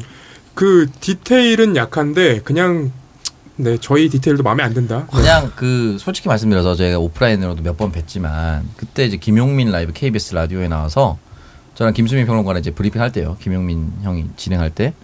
[0.55, 2.91] 그 디테일은 약한데 그냥
[3.61, 5.07] 네 저희 디테일도 마음에 안 든다.
[5.07, 10.69] 그냥 그 솔직히 말씀드려서 저희가 오프라인으로도 몇 번 뵀지만 그때 이제 김용민 라이브 KBS 라디오에
[10.69, 11.19] 나와서
[11.75, 13.37] 저랑 김수민 평론가랑 이제 브리핑 할 때요.
[13.41, 14.95] 김용민 형이 진행할 때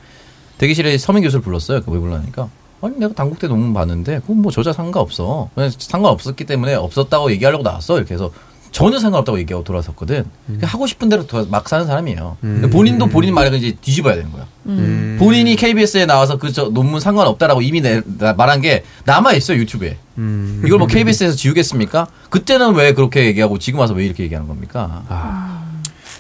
[0.58, 1.82] 대기실에 서민 교수를 불렀어요.
[1.82, 2.48] 그왜 불러니까
[2.80, 5.50] 아니 내가 당국대 논문 봤는데 그건 뭐 저자 상관없어.
[5.54, 7.96] 그냥 상관없었기 때문에 없었다고 얘기하려고 나왔어.
[7.98, 8.30] 이렇게 해서
[8.74, 10.24] 전혀 상관없다고 얘기하고 돌아섰거든.
[10.46, 12.36] 그냥 하고 싶은 대로 더막 사는 사람이에요.
[12.40, 14.46] 근데 본인도 본인 말을 이제 뒤집어야 되는 거야.
[14.66, 15.16] 음.
[15.20, 19.96] 본인이 KBS에 나와서 그 저 논문 상관없다라고 이미 내, 나- 말한 게 남아 있어요 유튜브에.
[20.18, 20.60] 음.
[20.66, 22.08] 이걸 뭐 KBS에서 지우겠습니까?
[22.30, 25.04] 그때는 왜 그렇게 얘기하고 지금 와서 왜 이렇게 얘기하는 겁니까?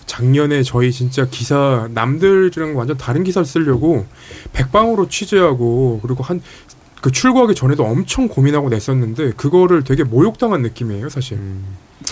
[0.06, 4.06] 작년에 저희 진짜 기사 남들이랑 완전 다른 기사를 쓰려고
[4.52, 6.40] 백방으로 취재하고 그리고 한
[7.00, 11.38] 그 출고하기 전에도 엄청 고민하고 냈었는데 그거를 되게 모욕당한 느낌이에요 사실.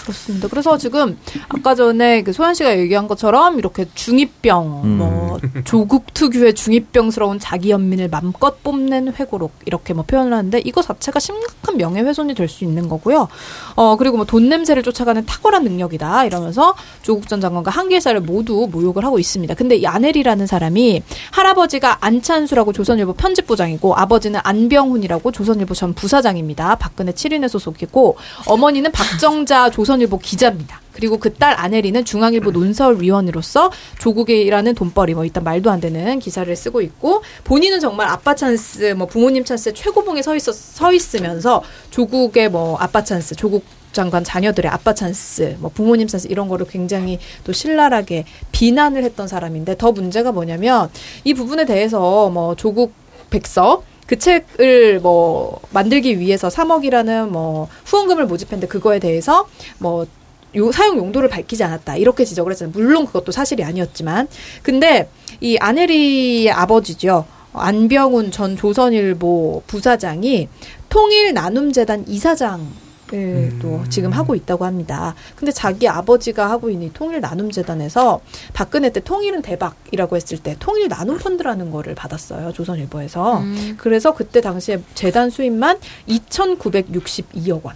[0.02, 0.48] 그렇습니다.
[0.48, 4.98] 그래서 지금 아까 전에 그 소연 씨가 얘기한 것처럼 이렇게 중이병, 음.
[4.98, 11.18] 뭐 조국 특유의 중이병스러운 자기 연민을 맘껏 뽐낸 회고록 이렇게 뭐 표현을 하는데 이거 자체가
[11.20, 13.28] 심각한 명예훼손이 될 수 있는 거고요.
[13.76, 19.04] 어 그리고 뭐 돈 냄새를 쫓아가는 탁월한 능력이다 이러면서 조국 전 장관과 한길사를 모두 모욕을
[19.04, 19.54] 하고 있습니다.
[19.54, 26.76] 근데 이 아넬이라는 사람이 할아버지가 안찬수라고 조선일보 편집부장이고 아버지는 안병훈이라고 조선일보 전 부사장입니다.
[26.76, 30.80] 박근혜 7인회 소속이고 어머니는 박정자 조선 일보 기자입니다.
[30.92, 36.80] 그리고 그 딸 아넬이는 중앙일보 논설위원으로서 조국이라는 돈벌이 뭐 일단 말도 안 되는 기사를 쓰고
[36.82, 42.76] 있고 본인은 정말 아빠 찬스 뭐 부모님 찬스의 최고봉에 서 있어 서 있으면서 조국의 뭐
[42.78, 48.24] 아빠 찬스 조국 장관 자녀들의 아빠 찬스, 뭐 부모님 찬스 이런 거를 굉장히 또 신랄하게
[48.50, 50.88] 비난을 했던 사람인데 더 문제가 뭐냐면
[51.24, 52.94] 이 부분에 대해서 뭐 조국
[53.30, 53.82] 백서
[54.12, 59.48] 그 책을 뭐 만들기 위해서 3억이라는 뭐 후원금을 모집했는데 그거에 대해서
[59.78, 60.06] 뭐
[60.54, 61.96] 요, 사용 용도를 밝히지 않았다.
[61.96, 62.72] 이렇게 지적을 했잖아요.
[62.76, 64.28] 물론 그것도 사실이 아니었지만.
[64.62, 65.08] 근데
[65.40, 67.24] 이 아네리의 아버지죠.
[67.54, 70.48] 안병훈 전 조선일보 부사장이
[70.90, 72.70] 통일 나눔재단 이사장
[73.12, 75.14] 을또 지금 하고 있다고 합니다.
[75.36, 78.20] 근데 자기 아버지가 하고 있는 이 통일 나눔 재단에서
[78.52, 82.52] 박근혜 때 통일은 대박이라고 했을 때 통일 나눔 펀드라는 거를 받았어요.
[82.52, 83.38] 조선일보에서.
[83.38, 83.74] 음.
[83.78, 87.74] 그래서 그때 당시에 재단 수입만 2,962억 원.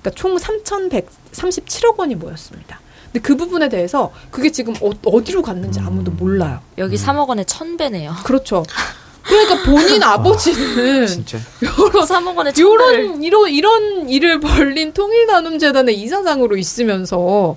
[0.00, 2.80] 그러니까 총 3,137억 원이 모였습니다.
[3.06, 6.60] 근데 그 부분에 대해서 그게 지금 어, 어디로 갔는지 아무도 몰라요.
[6.78, 8.12] 여기 3억 원의 천 배네요.
[8.24, 8.64] 그렇죠.
[9.26, 11.38] 그러니까 본인 아버지는 진짜.
[11.62, 17.56] 여러 3억 원의 천 배를 이런 이런 이런 일을 벌린 통일나눔재단의 이사장으로 있으면서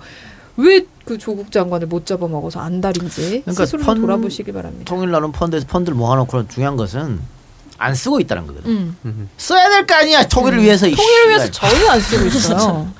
[0.57, 4.83] 왜 그 조국 장관을 못 잡아먹어서 안달인지 그러니까 스스로 펀- 돌아보시기 바랍니다.
[4.93, 7.21] 통일나눔 펀드에서 펀드를 모아놓고 중요한 것은
[7.77, 8.93] 안 쓰고 있다는 거거든.
[9.05, 9.29] 음.
[9.37, 10.85] 써야 될 거 아니야 통일을 위해서.
[10.85, 11.49] 이 통일을 위해서.
[11.49, 12.91] 전혀 안 쓰고 있어요.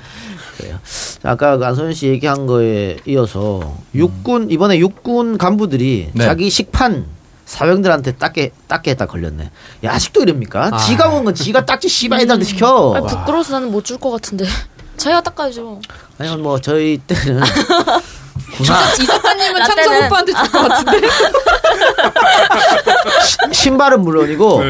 [0.58, 0.80] 그래요.
[1.22, 6.24] 자, 아까 그 안소연 씨 얘기한 거에 이어서 육군 이번에 육군 간부들이 네.
[6.24, 7.06] 자기 식판
[7.48, 9.50] 사병들한테 닦게 닦게 했다 걸렸네.
[9.86, 10.70] 야 아직도 이럽니까?
[10.74, 10.78] 아.
[10.78, 12.94] 지가 먹은 건 지가 딱지 씨발 애들한테 시켜.
[12.96, 14.46] 아니, 부끄러워서 나는 못 줄 것 같은데.
[14.98, 15.80] 자기가 닦아야죠.
[16.20, 21.08] 아니 뭐 저희 때는 이 군화 작가님은 때는- 오빠한테 줄 것 같은데.
[23.54, 24.64] 신발은 물론이고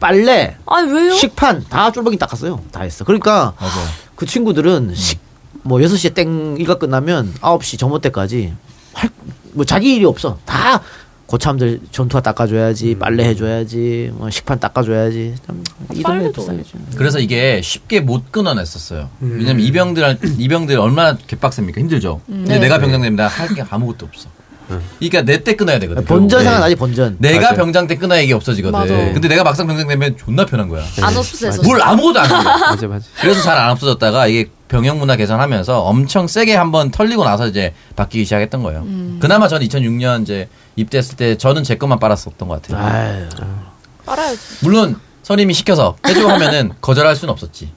[0.00, 1.14] 빨래, 아니 왜요?
[1.14, 2.62] 식판 다 쫄보기 닦았어요.
[2.70, 3.04] 다 했어.
[3.04, 3.86] 그러니까 맞아요.
[4.16, 5.18] 그 친구들은 식,
[5.62, 8.52] 뭐 6시에 땡 일가 끝나면 9시 점호 때까지
[8.92, 9.08] 할,
[9.52, 10.38] 뭐 자기 일이 없어.
[10.44, 10.82] 다
[11.38, 15.34] 고참들 전투화 닦아줘야지, 빨래 해줘야지, 뭐 식판 닦아줘야지.
[15.92, 16.78] 이 동네 빨래도 비싸겠죠.
[16.96, 19.10] 그래서 이게 쉽게 못 끊어냈었어요.
[19.20, 19.36] 음.
[19.38, 21.82] 왜냐면 이병들 이병들 얼마나 개빡셉니까?
[21.82, 22.22] 힘들죠.
[22.26, 22.60] 근데 네.
[22.60, 24.28] 내가 병장 되면 할게 아무것도 없어.
[24.98, 26.02] 그러니까 내 때 끊어야 되거든.
[26.06, 26.44] 본전 결국에.
[26.44, 27.16] 생각나지 본전.
[27.18, 27.56] 내가 맞아요.
[27.56, 28.78] 병장 때 끊어야 이게 없어지거든.
[28.78, 28.94] 맞아.
[29.12, 30.82] 근데 내가 막상 병장 되면 존나 편한 거야.
[31.02, 31.62] 안 없애서.
[31.62, 32.32] 뭘 아무것도 안 해.
[32.72, 33.04] 맞아 맞아.
[33.20, 38.24] 그래서 잘 안 없어졌다가 이게 병역 문화 개선하면서 엄청 세게 한번 털리고 나서 이제 바뀌기
[38.24, 38.84] 시작했던 거예요.
[39.20, 42.86] 그나마 저는 2006년 이제 입대했을 때 저는 제 것만 빨았었던 것 같아요.
[42.86, 43.26] 아유,
[44.06, 44.38] 빨아야지.
[44.62, 47.72] 물론 선임이 시켜서 해주고 하면은 거절할 수는 없었지.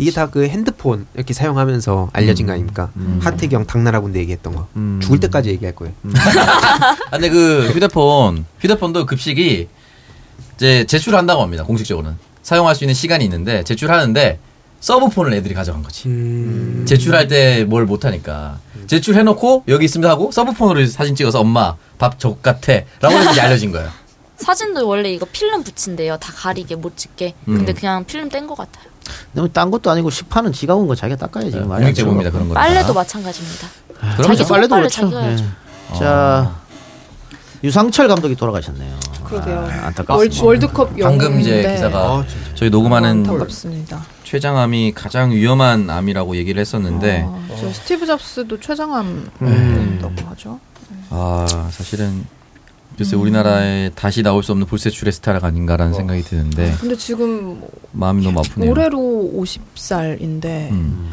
[0.00, 2.90] 이게 다 그 핸드폰 이렇게 사용하면서 알려진 거 아닙니까?
[3.20, 4.68] 하태경 당나라 군대 얘기했던 거.
[4.76, 5.00] 음.
[5.02, 5.92] 죽을 때까지 얘기할 거예요.
[7.10, 9.66] 아, 근데 그 휴대폰 휴대폰도 급식이
[10.54, 11.64] 이제 제출한다고 합니다.
[11.64, 14.38] 공식적으로는 사용할 수 있는 시간이 있는데 제출하는데
[14.80, 16.08] 서브폰을 애들이 가져간 거지.
[16.08, 16.84] 음.
[16.88, 23.16] 제출할 때 뭘 못하니까 제출해놓고 여기 있습니다 하고 서브폰으로 사진 찍어서 엄마 밥적 같아 라고
[23.16, 23.88] 해서 이제 알려진 거예요.
[24.38, 26.16] 사진도 원래 이거 필름 붙인대요.
[26.18, 27.34] 다 가리게 못 찍게.
[27.44, 27.74] 근데 음.
[27.74, 28.84] 그냥 필름 뗀 것 같아요.
[29.32, 31.56] 너무 딴 것도 아니고 식판은 지가 온 거 자기가 닦아야지.
[31.58, 32.54] 네, 공익 제보입니다 그런 거.
[32.54, 33.66] 빨래도 마찬가지입니다.
[34.16, 35.10] 그럼 자기 빨래도 그렇죠.
[35.14, 35.36] 예.
[35.98, 36.54] 자
[37.64, 38.96] 유상철 감독이 돌아가셨네요.
[39.24, 39.58] 그러게요.
[39.58, 40.44] 아, 월, 안타깝습니다.
[40.44, 42.24] 월드컵 방금 이제 기사가
[42.54, 44.04] 저희 녹음하는 안타깝습니다.
[44.28, 49.98] 췌장암이 가장 위험한 암이라고 얘기를 했었는데 아, 저 스티브 잡스도 최장암 음.
[50.00, 50.60] 된다고 하죠.
[51.08, 52.26] 아 사실은
[52.98, 53.22] 글쎄 음.
[53.22, 57.62] 우리나라에 다시 나올 수 없는 불세출의 스타가 아닌가라는 생각이 드는데 근데 지금
[57.92, 58.70] 마음이 너무 아프네요.
[58.70, 58.98] 올해로
[59.34, 61.08] 50살인데 음.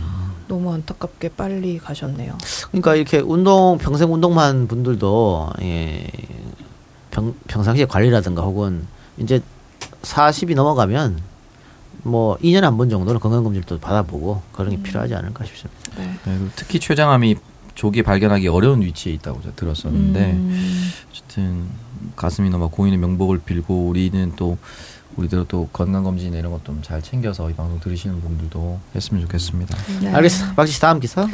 [0.50, 2.38] 너무 안타깝게 빨리 가셨네요.
[2.72, 6.06] 그러니까 이렇게 운동 평생 운동만 분들도 예,
[7.12, 8.86] 평, 평상시에 관리라든가 혹은
[9.18, 9.40] 이제
[10.02, 11.35] 40이 넘어가면
[12.06, 15.80] 뭐 2년에 한 번 정도는 건강검진을 또 받아보고 그런 게 필요하지 않을까 싶습니다.
[15.98, 16.14] 네.
[16.26, 17.36] 네, 특히 췌장암이
[17.74, 20.92] 조기에 발견하기 어려운 위치에 있다고 제가 들었었는데 음.
[21.10, 21.66] 어쨌든
[22.16, 24.58] 가슴이 너무 고인의 명복을 빌고 우리는 또
[25.18, 29.76] 우리대로 또 건강검진 이런 것 좀 잘 챙겨서 이 방송 들으시는 분들도 했으면 좋겠습니다.
[30.02, 30.10] 네.
[30.14, 30.54] 알겠어.
[30.56, 31.28] 박지 씨 다음 기사.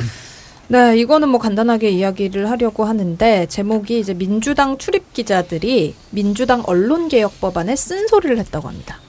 [0.69, 7.75] 네, 이거는 뭐 간단하게 이야기를 하려고 하는데 제목이 이제 민주당 출입 기자들이 민주당 언론개혁 법안에
[7.75, 8.99] 쓴소리를 했다고 합니다.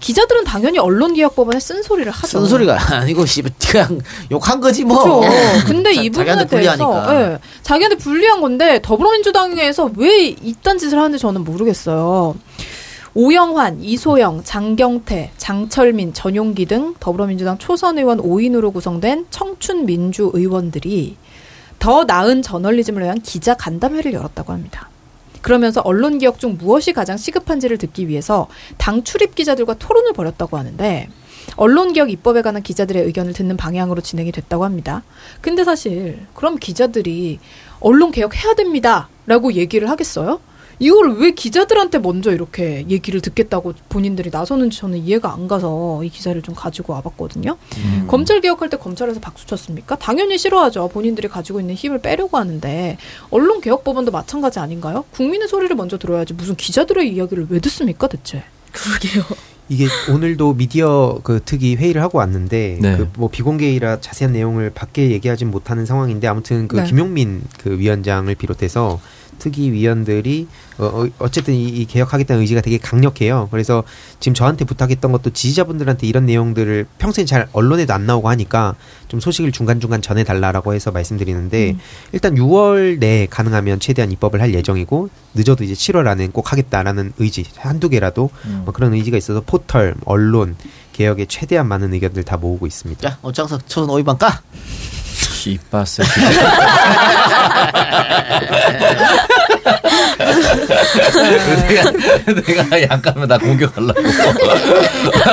[0.00, 2.26] 기자들은 당연히 언론개혁법안에 쓴소리를 하죠.
[2.40, 5.02] 쓴소리가 아니고 씨 그냥 욕한 거지 뭐.
[5.02, 5.30] 그렇죠.
[5.66, 7.32] 근데 자- 이 부분에 자기한테 대해서 불리하니까.
[7.32, 12.34] 예, 자기한테 불리한 건데 더불어민주당에서 왜 이딴 짓을 하는지 저는 모르겠어요.
[13.12, 21.16] 오영환, 이소영, 장경태, 장철민, 전용기 등 더불어민주당 초선 의원 5인으로 구성된 청춘 민주 의원들이
[21.80, 24.88] 더 나은 저널리즘을 위한 기자 간담회를 열었다고 합니다.
[25.42, 31.08] 그러면서 언론 개혁 중 무엇이 가장 시급한지를 듣기 위해서 당 출입 기자들과 토론을 벌였다고 하는데
[31.56, 35.02] 언론 개혁 입법에 관한 기자들의 의견을 듣는 방향으로 진행이 됐다고 합니다.
[35.40, 37.38] 근데 사실 그럼 기자들이
[37.80, 40.40] 언론 개혁 해야 됩니다라고 얘기를 하겠어요?
[40.80, 46.40] 이걸 왜 기자들한테 먼저 이렇게 얘기를 듣겠다고 본인들이 나서는지 저는 이해가 안 가서 이 기사를
[46.40, 47.56] 좀 가지고 와봤거든요.
[47.76, 48.04] 음.
[48.08, 49.96] 검찰 개혁할 때 검찰에서 박수 쳤습니까?
[49.96, 50.88] 당연히 싫어하죠.
[50.88, 52.96] 본인들이 가지고 있는 힘을 빼려고 하는데
[53.30, 55.04] 언론 개혁 법안도 마찬가지 아닌가요?
[55.12, 58.42] 국민의 소리를 먼저 들어야지 무슨 기자들의 이야기를 왜 듣습니까, 대체?
[58.72, 59.24] 그러게요.
[59.68, 62.96] 이게 오늘도 미디어 그 특위 회의를 하고 왔는데 네.
[62.96, 66.84] 그뭐 비공개이라 자세한 내용을 밖에 얘기하진 못하는 상황인데 아무튼 그 네.
[66.84, 68.98] 김용민 그 위원장을 비롯해서
[69.40, 70.46] 특위 위원들이
[70.78, 73.48] 어, 어, 어쨌든 이, 이 개혁하겠다는 의지가 되게 강력해요.
[73.50, 73.82] 그래서
[74.20, 78.76] 지금 저한테 부탁했던 것도 지지자분들한테 이런 내용들을 평소에 잘 언론에도 안 나오고 하니까
[79.08, 81.76] 좀 소식을 중간중간 전해달라라고 해서 말씀드리는데
[82.12, 87.44] 일단 6월 내에 가능하면 최대한 입법을 할 예정이고 늦어도 이제 7월 안에 꼭 하겠다라는 의지
[87.56, 88.30] 한두 개라도
[88.64, 90.56] 뭐 그런 의지가 있어서 포털, 언론
[90.92, 93.08] 개혁에 최대한 많은 의견들 다 모으고 있습니다.
[93.08, 94.42] 자, 오창석 초선 5위반 까.
[95.40, 96.02] Šípa se.
[102.26, 104.00] 내가 내가 약간은 나 공격하려고.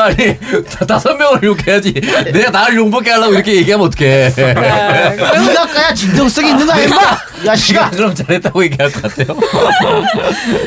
[0.02, 0.38] 아니
[0.70, 1.94] 다- 다섯 명을 욕해야지.
[2.34, 4.34] 내가 나를 욕먹게 하려고 이렇게 얘기하면 어떡해.
[4.38, 6.98] 네가 까야 진정성이 있는 거야, 임마.
[7.46, 9.38] 야, 씨가 그럼 잘했다고 얘기할 것 같아요.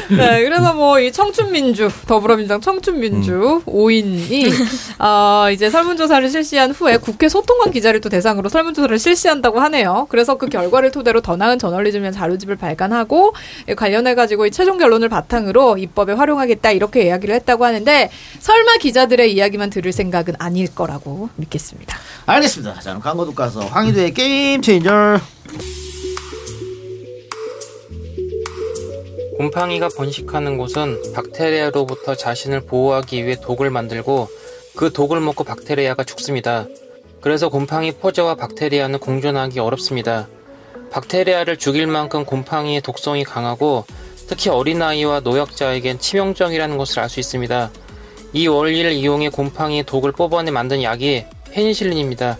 [0.08, 4.52] 네, 그래서 뭐 이 청춘민주 더불어민주당 청춘민주 5인이
[4.98, 10.06] 어, 이제 설문조사를 실시한 후에 국회 소통관 기자를 또 대상으로 설문조사를 실시한다고 하네요.
[10.10, 13.34] 그래서 그 결과를 토대로 더 나은 저널리즘의 자료집을 발간하고 이
[13.76, 19.70] 관련해 가지고 이 최종 결론을 바탕으로 입법에 활용하겠다 이렇게 이야기를 했다고 하는데 설마 기자들의 이야기만
[19.70, 21.96] 들을 생각은 아닐 거라고 믿겠습니다.
[22.26, 22.74] 알겠습니다.
[22.80, 25.20] 자, 그럼 광고 듣고 가서 황희도의 게임 체인저.
[29.36, 34.28] 곰팡이가 번식하는 곳은 박테리아로부터 자신을 보호하기 위해 독을 만들고
[34.76, 36.66] 그 독을 먹고 박테리아가 죽습니다.
[37.22, 40.28] 그래서 곰팡이 포자와 박테리아는 공존하기 어렵습니다.
[40.90, 43.84] 박테리아를 죽일 만큼 곰팡이의 독성이 강하고
[44.28, 47.70] 특히 어린아이와 노약자에겐 치명적이라는 것을 알 수 있습니다.
[48.32, 52.38] 이 원리를 이용해 곰팡이의 독을 뽑아내 만든 약이 페니실린입니다.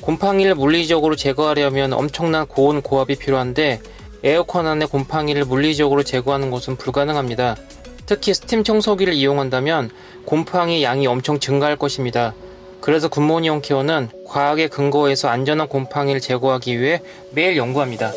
[0.00, 3.80] 곰팡이를 물리적으로 제거하려면 엄청난 고온 고압이 필요한데
[4.22, 7.56] 에어컨 안에 곰팡이를 물리적으로 제거하는 것은 불가능합니다.
[8.06, 9.90] 특히 스팀 청소기를 이용한다면
[10.24, 12.34] 곰팡이 양이 엄청 증가할 것입니다.
[12.80, 17.00] 그래서 굿모닝 홈케어는 과학에 근거해서 안전한 곰팡이를 제거하기 위해
[17.32, 18.12] 매일 연구합니다.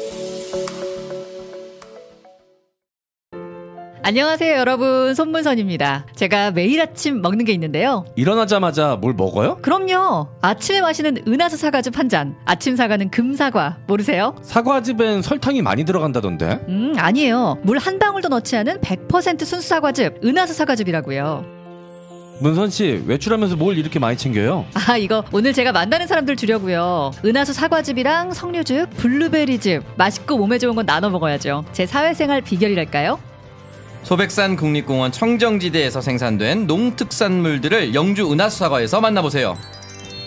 [4.02, 5.14] 안녕하세요, 여러분.
[5.14, 6.08] 손문선입니다.
[6.16, 8.06] 제가 매일 아침 먹는 게 있는데요.
[8.16, 9.58] 일어나자마자 뭘 먹어요?
[9.62, 10.28] 그럼요.
[10.42, 12.36] 아침에 마시는 은하수 사과즙 한 잔.
[12.46, 13.78] 아침 사과는 금사과.
[13.88, 14.36] 모르세요?
[14.42, 16.60] 사과즙엔 설탕이 많이 들어간다던데.
[16.70, 17.60] 음, 아니에요.
[17.62, 20.22] 물 한 방울도 넣지 않은 100% 순수 사과즙.
[20.24, 21.59] 은하수 사과즙이라고요.
[22.42, 24.66] 문선 씨 외출하면서 뭘 이렇게 많이 챙겨요?
[24.74, 27.12] 아, 이거 오늘 제가 만나는 사람들 주려고요.
[27.26, 29.84] 은하수 사과즙이랑 석류즙, 블루베리즙.
[29.98, 31.66] 맛있고 몸에 좋은 건 나눠 먹어야죠.
[31.74, 33.20] 제 사회생활 비결이랄까요?
[34.04, 39.58] 소백산 국립공원 청정지대에서 생산된 농특산물들을 영주 은하수 사과에서 만나보세요.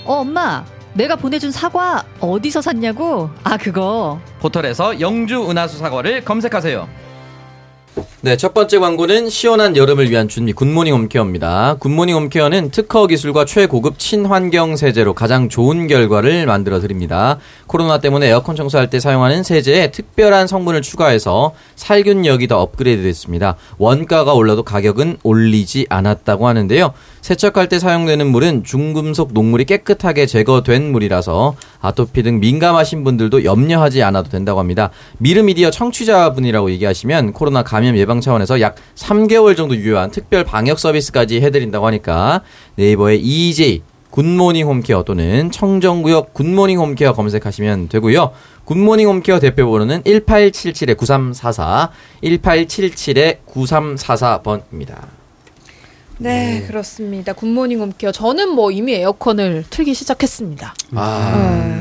[0.05, 0.65] 어, 엄마.
[0.93, 3.31] 내가 보내준 사과 어디서 샀냐고?
[3.43, 4.21] 아, 그거.
[4.41, 6.87] 포털에서 영주 은하수 사과를 검색하세요.
[8.25, 11.75] 네, 첫 번째 광고는 시원한 여름을 위한 준비 굿모닝 홈케어입니다.
[11.81, 17.39] 굿모닝 홈케어는 특허 기술과 최고급 친환경 세제로 가장 좋은 결과를 만들어 드립니다.
[17.67, 23.57] 코로나 때문에 에어컨 청소할 때 사용하는 세제에 특별한 성분을 추가해서 살균력이 더 업그레이드 됐습니다.
[23.79, 26.93] 원가가 올라도 가격은 올리지 않았다고 하는데요.
[27.23, 34.29] 세척할 때 사용되는 물은 중금속 녹물이 깨끗하게 제거된 물이라서 아토피 등 민감하신 분들도 염려하지 않아도
[34.29, 34.91] 된다고 합니다.
[35.19, 41.87] 미르미디어 청취자분이라고 얘기하시면 코로나 감염 예방 차원에서 약 3개월 정도 유효한 특별 방역 서비스까지 해드린다고
[41.87, 42.43] 하니까
[42.77, 48.33] 네이버에 EJ 굿모닝 홈케어 또는 청정구역 굿모닝 홈케어 검색하시면 되고요.
[48.67, 51.89] 굿모닝 홈케어 대표 번호는 1877-9344,
[52.23, 55.22] 1877-9344번입니다.
[56.23, 57.33] 네, 그렇습니다.
[57.33, 58.13] 굿모닝 홈케어.
[58.13, 60.75] 저는 뭐 이미 에어컨을 틀기 시작했습니다.
[60.95, 61.33] 아.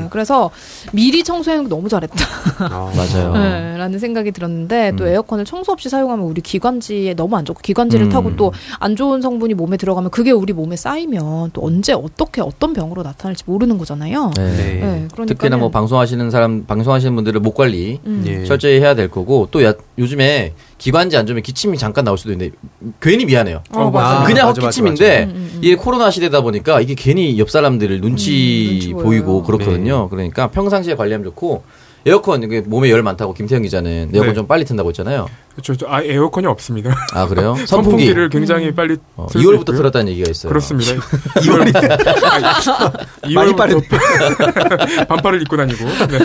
[0.02, 0.50] 네, 그래서
[0.92, 2.14] 미리 청소해놓은 게 너무 잘했다.
[2.68, 3.32] 맞아요.
[3.34, 5.08] 네, 라는 생각이 들었는데 또 음.
[5.08, 8.10] 에어컨을 청소 없이 사용하면 우리 기관지에 너무 안 좋고 기관지를 음.
[8.10, 12.72] 타고 또 안 좋은 성분이 몸에 들어가면 그게 우리 몸에 쌓이면 또 언제 어떻게 어떤
[12.72, 14.32] 병으로 나타날지 모르는 거잖아요.
[14.36, 14.42] 네.
[14.56, 18.24] 네, 그러니까는- 특히나 뭐 방송하시는 사람, 방송하시는 분들은 목 관리 음.
[18.26, 18.44] 예.
[18.44, 22.54] 철저히 해야 될 거고 또 야- 요즘에 기관지 안 좋으면 기침이 잠깐 나올 수도 있는데
[23.00, 23.62] 괜히 미안해요.
[23.70, 24.24] 어, 맞아요.
[24.34, 25.24] 그냥 맞아, 헛기침인데 맞아.
[25.24, 25.58] 음, 음, 음.
[25.62, 29.42] 이게 코로나 시대다 보니까 이게 괜히 옆 사람들을 눈치, 음, 눈치 보이고.
[29.42, 30.08] 그렇거든요.
[30.08, 31.62] 그러니까 평상시에 관리하면 좋고
[32.04, 34.34] 에어컨 이게 몸에 열 많다고 김태형 기자는 에어컨 네.
[34.34, 35.28] 좀 빨리 튼다고 했잖아요.
[35.62, 36.96] 저, 저, 아, 에어컨이 없습니다.
[37.12, 37.54] 아 그래요?
[37.66, 39.76] 선풍기 선풍기를 굉장히 빨리 어, 틀고 2월부터 있고요.
[39.76, 40.48] 틀었다는 얘기가 있어요.
[40.50, 40.92] 그렇습니다.
[41.38, 43.86] 2월 많이 빠른데.
[45.08, 45.84] 반팔을 입고 다니고.
[45.84, 46.18] 네.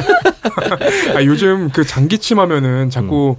[1.15, 3.37] 아, 요즘 그 장기침하면은 자꾸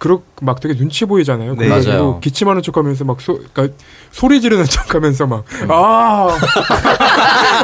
[0.00, 1.56] 그렇 막 되게 눈치 보이잖아요.
[1.56, 1.68] 네.
[1.68, 2.20] 맞아요.
[2.20, 3.76] 기침하는 척하면서 막 소, 그러니까
[4.10, 5.70] 소리 지르는 척하면서 막 음.
[5.70, 6.28] 아,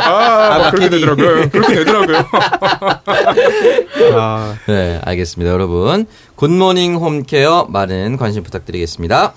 [0.05, 1.49] 아, 막 그렇게 되더라고요.
[1.49, 2.19] 그렇게 되더라고요.
[4.15, 6.07] 아, 네, 알겠습니다, 여러분.
[6.35, 9.33] 굿모닝 홈케어 많은 관심 부탁드리겠습니다.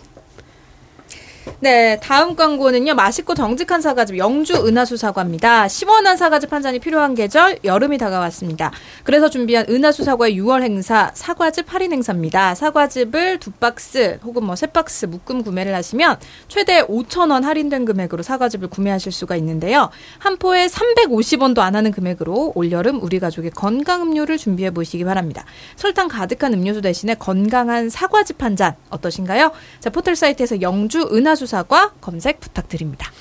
[1.61, 2.93] 네, 다음 광고는요.
[2.95, 5.67] 맛있고 정직한 사과즙 영주 은하수 사과입니다.
[5.67, 8.71] 시원한 사과즙 한 잔이 필요한 계절 여름이 다가왔습니다.
[9.03, 12.55] 그래서 준비한 은하수 사과의 6월 행사 사과즙 할인 행사입니다.
[12.55, 18.69] 사과즙을 두 박스 혹은 뭐 세 박스 묶음 구매를 하시면 최대 5,000원 할인된 금액으로 사과즙을
[18.69, 19.89] 구매하실 수가 있는데요.
[20.17, 25.43] 한 포에 350원도 안 하는 금액으로 올여름 우리 가족의 건강 음료를 준비해 보시기 바랍니다.
[25.75, 29.51] 설탕 가득한 음료수 대신에 건강한 사과즙 한 잔 어떠신가요?
[29.81, 33.11] 자, 포털 사이트에서 영주 은하수 사과 검색 부탁드립니다.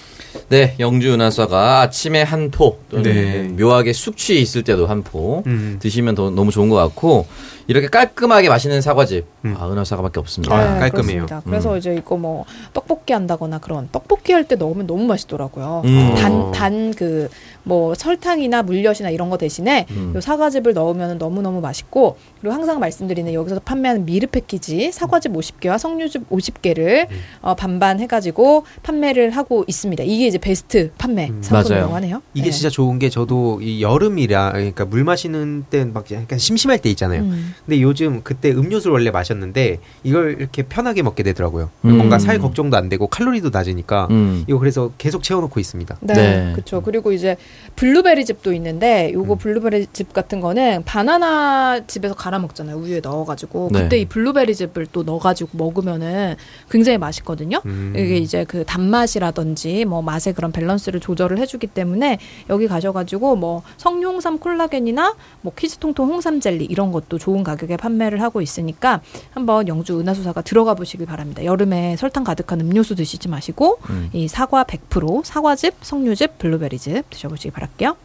[0.51, 3.43] 네, 영주 은하수가 아침에 한 포, 또는 네.
[3.62, 5.79] 묘하게 숙취 있을 때도 한포 음.
[5.81, 7.26] 드시면 더, 너무 좋은 것 같고
[7.66, 9.26] 이렇게 깔끔하게 맛있는 사과즙,
[9.57, 10.55] 아, 은하수사과밖에 없습니다.
[10.55, 11.22] 아, 깔끔해요.
[11.22, 11.43] 네, 그렇습니다.
[11.45, 15.83] 그래서 이제 이거 뭐 떡볶이 한다거나 그런 떡볶이 할 때 넣으면 너무 맛있더라고요.
[15.87, 16.14] 음.
[16.14, 17.29] 단단 그
[17.65, 20.13] 뭐 설탕이나 물엿이나 이런 거 대신에 음.
[20.15, 25.79] 요 사과즙을 넣으면 너무 너무 맛있고 그리고 항상 말씀드리는 여기서 판매하는 미르 패키지 사과즙 50개와
[25.79, 27.17] 석류즙 50개를 음.
[27.43, 30.05] 어, 반반 해가지고 판매를 하고 있습니다.
[30.05, 31.95] 이게 이제 베스트 판매 상품이라고 맞아요.
[31.97, 32.23] 하네요.
[32.35, 32.51] 이게 네.
[32.51, 37.23] 진짜 좋은 게 저도 이 여름이라 그러니까 물 마시는 때는 막 약간 심심할 때 있잖아요.
[37.23, 37.55] 음.
[37.67, 41.71] 근데 요즘 그때 음료수를 원래 마셨는데 이걸 이렇게 편하게 먹게 되더라고요.
[41.85, 41.97] 음.
[41.97, 44.45] 뭔가 살 걱정도 안 되고 칼로리도 낮으니까 음.
[44.47, 45.99] 이거 그래서 계속 채워놓고 있습니다.
[46.01, 46.53] 네, 네.
[46.53, 46.81] 그렇죠.
[46.83, 47.37] 그리고 이제
[47.77, 49.39] 블루베리 즙도 있는데 요거 음.
[49.39, 52.77] 블루베리 즙 같은 거는 바나나 즙에서 갈아 먹잖아요.
[52.77, 53.83] 우유에 넣어 가지고 네.
[53.83, 56.35] 그때 이 블루베리 즙을 또 넣어 가지고 먹으면은
[56.71, 57.61] 굉장히 맛있거든요.
[57.67, 57.95] 음.
[57.97, 62.19] 이게 이제 그 단맛이라든지 뭐 맛의 그런 밸런스를 조절을 해 주기 때문에
[62.51, 68.21] 여기 가셔 가지고 뭐 석류홍삼 콜라겐이나 뭐 키즈통통 홍삼 젤리 이런 것도 좋은 가격에 판매를
[68.23, 69.01] 하고 있으니까
[69.31, 71.45] 한번 영주 은하수사가 들어가 보시길 바랍니다.
[71.45, 74.11] 여름에 설탕 가득한 음료수 드시지 마시고 음.
[74.13, 77.97] 이 사과 100% 사과즙, 석류즙, 블루베리즙 드셔 보시기 바랄게요.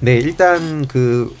[0.00, 1.34] 네, 일단 그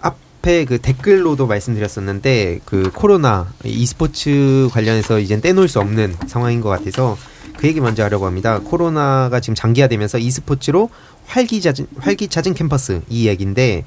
[0.00, 7.18] 앞에 그 댓글로도 말씀드렸었는데 그 코로나 e스포츠 관련해서 이젠 떼놓을 수 없는 상황인 것 같아서
[7.58, 8.60] 그 얘기 먼저 하려고 합니다.
[8.60, 10.90] 코로나가 지금 장기화되면서 e스포츠로
[11.26, 13.84] 활기차진 활기차진 캠퍼스 이 얘기인데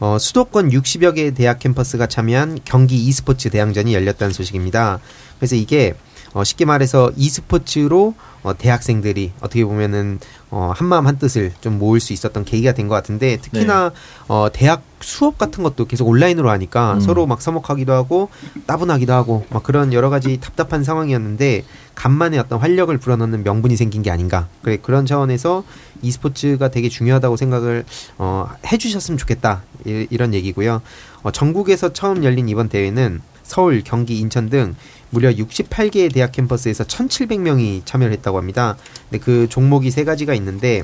[0.00, 5.00] 어, 수도권 60여 개 대학 캠퍼스가 참여한 경기 e스포츠 대항전이 열렸다는 소식입니다.
[5.38, 5.94] 그래서 이게
[6.34, 10.20] 어, 쉽게 말해서 e스포츠로 어, 대학생들이 어떻게 보면은
[10.50, 13.92] 어, 한마음 한뜻을 좀 모을 수 있었던 계기가 된 것 같은데 특히나
[14.28, 17.00] 어, 대학 수업 같은 것도 계속 온라인으로 하니까 음.
[17.00, 18.30] 서로 막 서먹하기도 하고
[18.66, 21.64] 따분하기도 하고 막 그런 여러 가지 답답한 상황이었는데
[21.94, 24.48] 간만에 어떤 활력을 불어넣는 명분이 생긴 게 아닌가.
[24.62, 25.64] 그래 그런 차원에서
[26.02, 27.84] e스포츠가 되게 중요하다고 생각을
[28.18, 29.62] 어, 해주셨으면 좋겠다.
[29.86, 30.80] 이, 이런 얘기고요.
[31.22, 34.76] 어, 전국에서 처음 열린 이번 대회는 서울, 경기, 인천 등
[35.10, 38.76] 무려 68개의 대학 캠퍼스에서 1,700명이 참여를 했다고 합니다.
[39.08, 40.82] 근데 그 종목이 세 가지가 있는데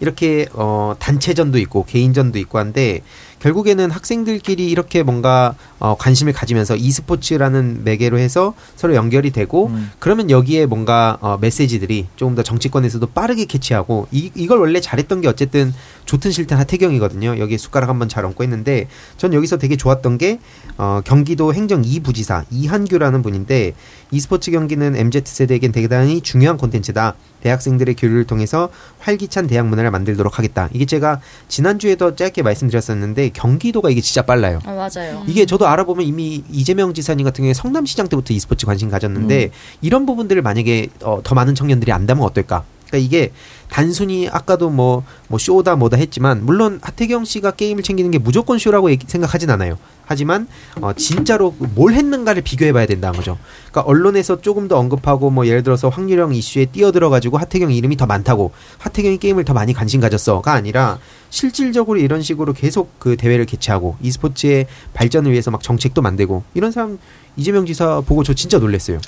[0.00, 3.02] 이렇게 어 단체전도 있고 개인전도 있고 한데
[3.42, 10.66] 결국에는 학생들끼리 이렇게 뭔가 어 관심을 가지면서 e스포츠라는 매개로 해서 서로 연결이 되고 그러면 여기에
[10.66, 15.74] 뭔가 어 메시지들이 조금 더 정치권에서도 빠르게 캐치하고 이, 이걸 원래 잘했던 게 어쨌든
[16.04, 17.38] 좋든 싫든 하태경이거든요.
[17.38, 18.86] 여기에 숟가락 한번 잘 얹고 했는데
[19.16, 20.38] 전 여기서 되게 좋았던 게
[20.78, 23.74] 어, 경기도 행정 2부지사 이한규라는 분인데
[24.12, 27.14] e스포츠 경기는 MZ 세대에겐 대단히 중요한 콘텐츠다.
[27.42, 28.70] 대학생들의 교류를 통해서
[29.00, 30.68] 활기찬 대학 문화를 만들도록 하겠다.
[30.72, 34.60] 이게 제가 지난주에도 짧게 말씀드렸었는데 경기도가 이게 진짜 빨라요.
[34.64, 35.22] 아, 맞아요.
[35.26, 40.40] 이게 저도 알아보면 이미 이재명 지사님 같은 경우에 성남시장 때부터 e스포츠 관심 가졌는데 이런 부분들을
[40.42, 42.64] 만약에 어, 더 많은 청년들이 안다면 어떨까?
[42.88, 43.32] 그러니까 이게
[43.70, 48.90] 단순히 아까도 뭐, 뭐 쇼다 뭐다 했지만 물론 하태경 씨가 게임을 챙기는 게 무조건 쇼라고
[48.90, 49.78] 얘기- 생각하진 않아요.
[50.04, 50.46] 하지만
[50.82, 53.38] 어, 진짜로 뭘 했는가를 비교해봐야 된다는 거죠.
[53.72, 58.04] 그러니까 언론에서 조금 더 언급하고 뭐 예를 들어서 확률형 이슈에 뛰어들어 가지고 하태경 이름이 더
[58.06, 60.98] 많다고 하태경이 게임을 더 많이 관심 가졌어가 아니라
[61.30, 66.98] 실질적으로 이런 식으로 계속 그 대회를 개최하고 e스포츠의 발전을 위해서 막 정책도 만들고 이런 사람
[67.36, 69.00] 이재명 지사 보고 저 진짜 놀랐어요.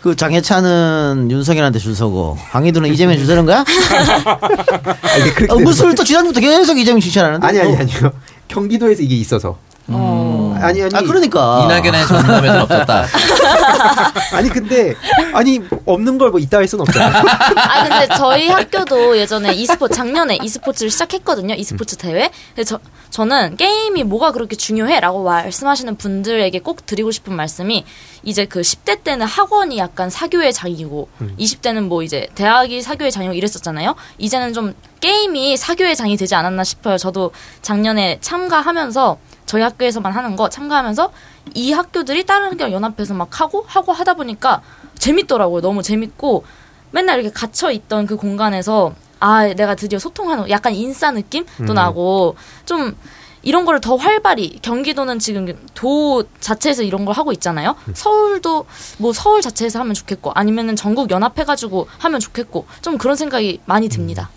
[0.00, 3.64] 그 장해찬은 윤석열한테 줄 서고 황희도는 이재명 줄 서는 거야?
[5.50, 8.12] 어, 무술 또 지난주부터 계속 이재명 칭찬하는데 아니 아니 아니요.
[8.46, 9.58] 경기도에서 이게 있어서.
[9.88, 10.94] 아니 아니.
[10.94, 11.62] 아, 그러니까.
[11.64, 13.06] 이낙연의 전남에는 없었다.
[14.34, 14.94] 아니 근데
[15.34, 17.24] 아니 없는 걸 뭐 있다 할 수는 없잖아요.
[17.56, 21.54] 아 근데 저희 학교도 예전에 e스포츠 작년에 e스포츠를 시작했거든요.
[21.54, 22.30] e스포츠 대회.
[22.54, 22.78] 근데 저
[23.10, 27.84] 저는 게임이 뭐가 그렇게 중요해라고 말씀하시는 분들에게 꼭 드리고 싶은 말씀이
[28.22, 31.08] 이제 그 10대 때는 학원이 약간 사교의 장이고
[31.38, 33.94] 20대는 뭐 이제 대학이 사교의 장이고 이랬었잖아요.
[34.16, 36.96] 이제는 좀 게임이 사교의 장이 되지 않았나 싶어요.
[36.96, 41.12] 저도 작년에 참가하면서 저희 학교에서만 하는 거 참가하면서
[41.54, 44.62] 이 학교들이 다른 학교랑 연합해서 막 하고 하고 하다 보니까
[44.98, 45.60] 재밌더라고요.
[45.60, 46.44] 너무 재밌고
[46.90, 51.74] 맨날 이렇게 갇혀 있던 그 공간에서 아 내가 드디어 소통하는 약간 인싸 느낌도 음.
[51.74, 52.96] 나고 좀
[53.42, 57.74] 이런 거를 더 활발히 경기도는 지금 도 자체에서 이런 걸 하고 있잖아요.
[57.94, 58.66] 서울도
[58.98, 63.88] 뭐 서울 자체에서 하면 좋겠고 아니면은 전국 연합해 가지고 하면 좋겠고 좀 그런 생각이 많이
[63.88, 64.30] 듭니다.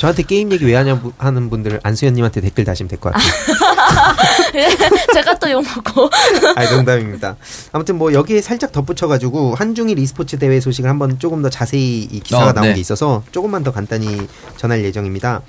[0.00, 3.30] 저한테 게임 얘기 왜 하냐 부- 하는 분들 안수현님한테 댓글 다시면 될 것 같아요.
[5.12, 6.08] 제가 또 욕먹고
[6.56, 7.36] 아 농담입니다.
[7.72, 12.46] 아무튼 뭐 여기에 살짝 덧붙여가지고 한중일 e스포츠 대회 소식을 한번 조금 더 자세히 이 기사가
[12.48, 12.74] 어, 나온 네.
[12.74, 14.26] 게 있어서 조금만 더 간단히
[14.56, 15.42] 전할 예정입니다.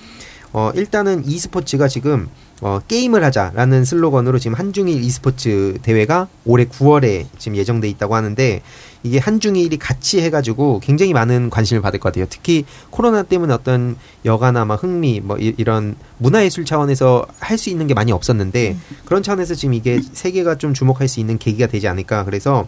[0.51, 2.27] 어, 일단은 e스포츠가 지금
[2.59, 8.61] 어, 게임을 하자라는 슬로건으로 지금 한중일 e스포츠 대회가 올해 9월에 지금 예정돼 있다고 하는데
[9.03, 12.25] 이게 한중일이 같이 해가지고 굉장히 많은 관심을 받을 것 같아요.
[12.29, 13.95] 특히 코로나 때문에 어떤
[14.25, 18.75] 여가나 막 흥미 뭐 이, 런 문화예술 차원에서 할 수 있는 게 많이 없었는데
[19.05, 22.25] 그런 차원에서 지금 이게 세계가 좀 주목할 수 있는 계기가 되지 않을까.
[22.25, 22.67] 그래서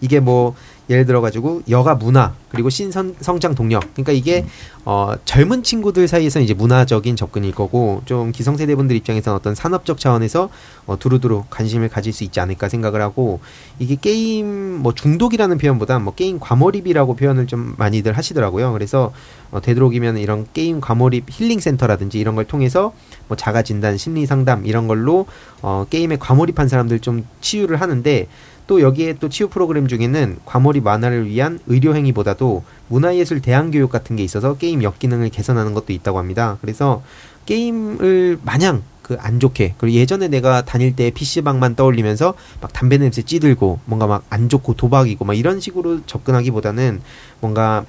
[0.00, 0.54] 이게 뭐
[0.90, 4.46] 예를 들어 가지고 여가 문화 그리고 신선 성장 동력 그러니까 이게
[4.84, 10.48] 어 젊은 친구들 사이에서 이제 문화적인 접근일 거고 좀 기성세대 분들 입장에서는 어떤 산업적 차원에서
[10.86, 13.40] 어 두루두루 관심을 가질 수 있지 않을까 생각을 하고
[13.78, 14.46] 이게 게임
[14.78, 18.72] 뭐 중독이라는 표현보다 뭐 게임 과몰입이라고 표현을 좀 많이들 하시더라고요.
[18.72, 19.12] 그래서
[19.50, 22.94] 어 되도록이면 이런 게임 과몰입 힐링 센터라든지 이런 걸 통해서
[23.28, 25.26] 뭐 자가 진단, 심리 상담 이런 걸로
[25.60, 28.26] 어 게임에 과몰입한 사람들 좀 치유를 하는데
[28.68, 34.14] 또 여기에 또 치유 프로그램 중에는 과몰입 완화를 위한 의료 행위보다도 문화예술 대안 교육 같은
[34.14, 36.58] 게 있어서 게임 역기능을 개선하는 것도 있다고 합니다.
[36.60, 37.02] 그래서
[37.46, 43.22] 게임을 마냥 그 안 좋게 그리고 예전에 내가 다닐 때 PC방만 떠올리면서 막 담배 냄새
[43.22, 47.00] 찌들고 뭔가 막 안 좋고 도박이고 막 이런 식으로 접근하기보다는
[47.40, 47.86] 뭔가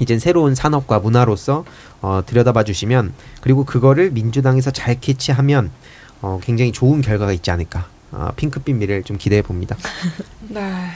[0.00, 1.64] 이젠 새로운 산업과 문화로서
[2.02, 5.70] 어, 들여다봐 주시면 그리고 그거를 민주당에서 잘 캐치하면
[6.22, 7.86] 어, 굉장히 좋은 결과가 있지 않을까.
[8.12, 9.76] 어, 핑크빛 미래를 좀 기대해 봅니다.
[10.48, 10.90] 네.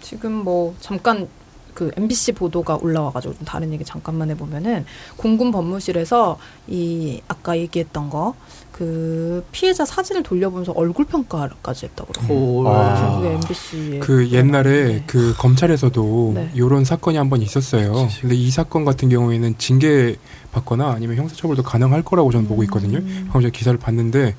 [0.00, 1.28] 지금 뭐 잠깐
[1.74, 4.84] 그 MBC 보도가 올라와가지고 좀 다른 얘기 잠깐만 해보면은
[5.16, 8.34] 공군 법무실에서 이 아까 얘기했던 거
[8.72, 13.20] 그 피해자 사진을 돌려보면서 얼굴 평가까지 했다고 그러고 아.
[13.20, 16.50] 그게 그 옛날에 그 검찰에서도 네.
[16.54, 18.08] 이런 사건이 한 번 있었어요.
[18.20, 20.16] 근데 이 사건 같은 경우에는 징계
[20.52, 22.98] 받거나 아니면 형사처벌도 가능할 거라고 저는 보고 있거든요.
[23.24, 24.34] 방금 전에 기사를 봤는데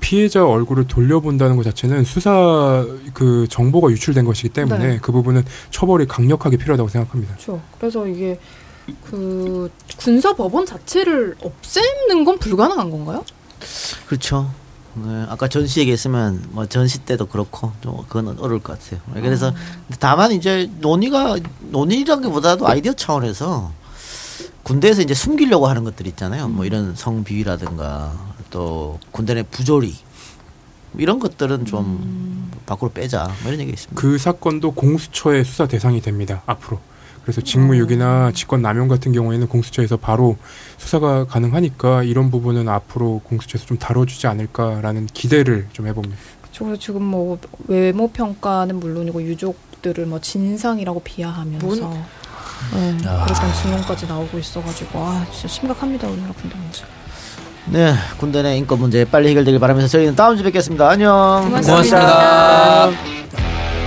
[0.00, 4.98] 피해자 얼굴을 돌려본다는 것 자체는 수사 그 정보가 유출된 것이기 때문에 네.
[5.02, 7.34] 그 부분은 처벌이 강력하게 필요하다고 생각합니다.
[7.34, 7.60] 그렇죠.
[7.78, 8.38] 그래서 이게
[9.04, 13.24] 그 군사 법원 자체를 없애는 건 불가능한 건가요?
[14.06, 14.50] 그렇죠.
[14.94, 19.00] 네, 아까 전시 얘기했으면 뭐 전시 때도 그렇고 좀 그건 어려울 것 같아요.
[19.14, 19.52] 그래서
[20.00, 21.36] 다만 이제 논의가
[21.70, 23.72] 논의라는 게보다도 아이디어 차원에서
[24.64, 26.48] 군대에서 이제 숨기려고 하는 것들 있잖아요.
[26.48, 28.12] 뭐 이런 성비위라든가
[28.50, 29.96] 또 군대 내 부조리
[30.92, 34.00] 뭐 이런 것들은 좀 밖으로 빼자 뭐 이런 얘기 있습니다.
[34.00, 36.42] 그 사건도 공수처의 수사 대상이 됩니다.
[36.46, 36.80] 앞으로.
[37.28, 40.38] 그래서 직무유기나 직권남용 같은 경우에는 공수처에서 바로
[40.78, 46.16] 수사가 가능하니까 이런 부분은 앞으로 공수처에서 좀 다뤄주지 않을까라는 기대를 좀 해봅니다.
[46.58, 52.02] 그래서 지금 뭐 외모 평가는 물론이고 유족들을 뭐 진상이라고 비하하면서 뭔-
[52.72, 53.26] 네, 아.
[53.26, 56.84] 그랬던 증언까지 나오고 있어가지고 아 진짜 심각합니다 우리나라 군대 문제.
[57.66, 60.88] 네, 군대 내 인권 문제 빨리 해결되길 바라면서 저희는 다음 주에 뵙겠습니다.
[60.88, 61.42] 안녕.
[61.44, 62.88] 고맙습니다.
[62.88, 63.77] 고맙습니다.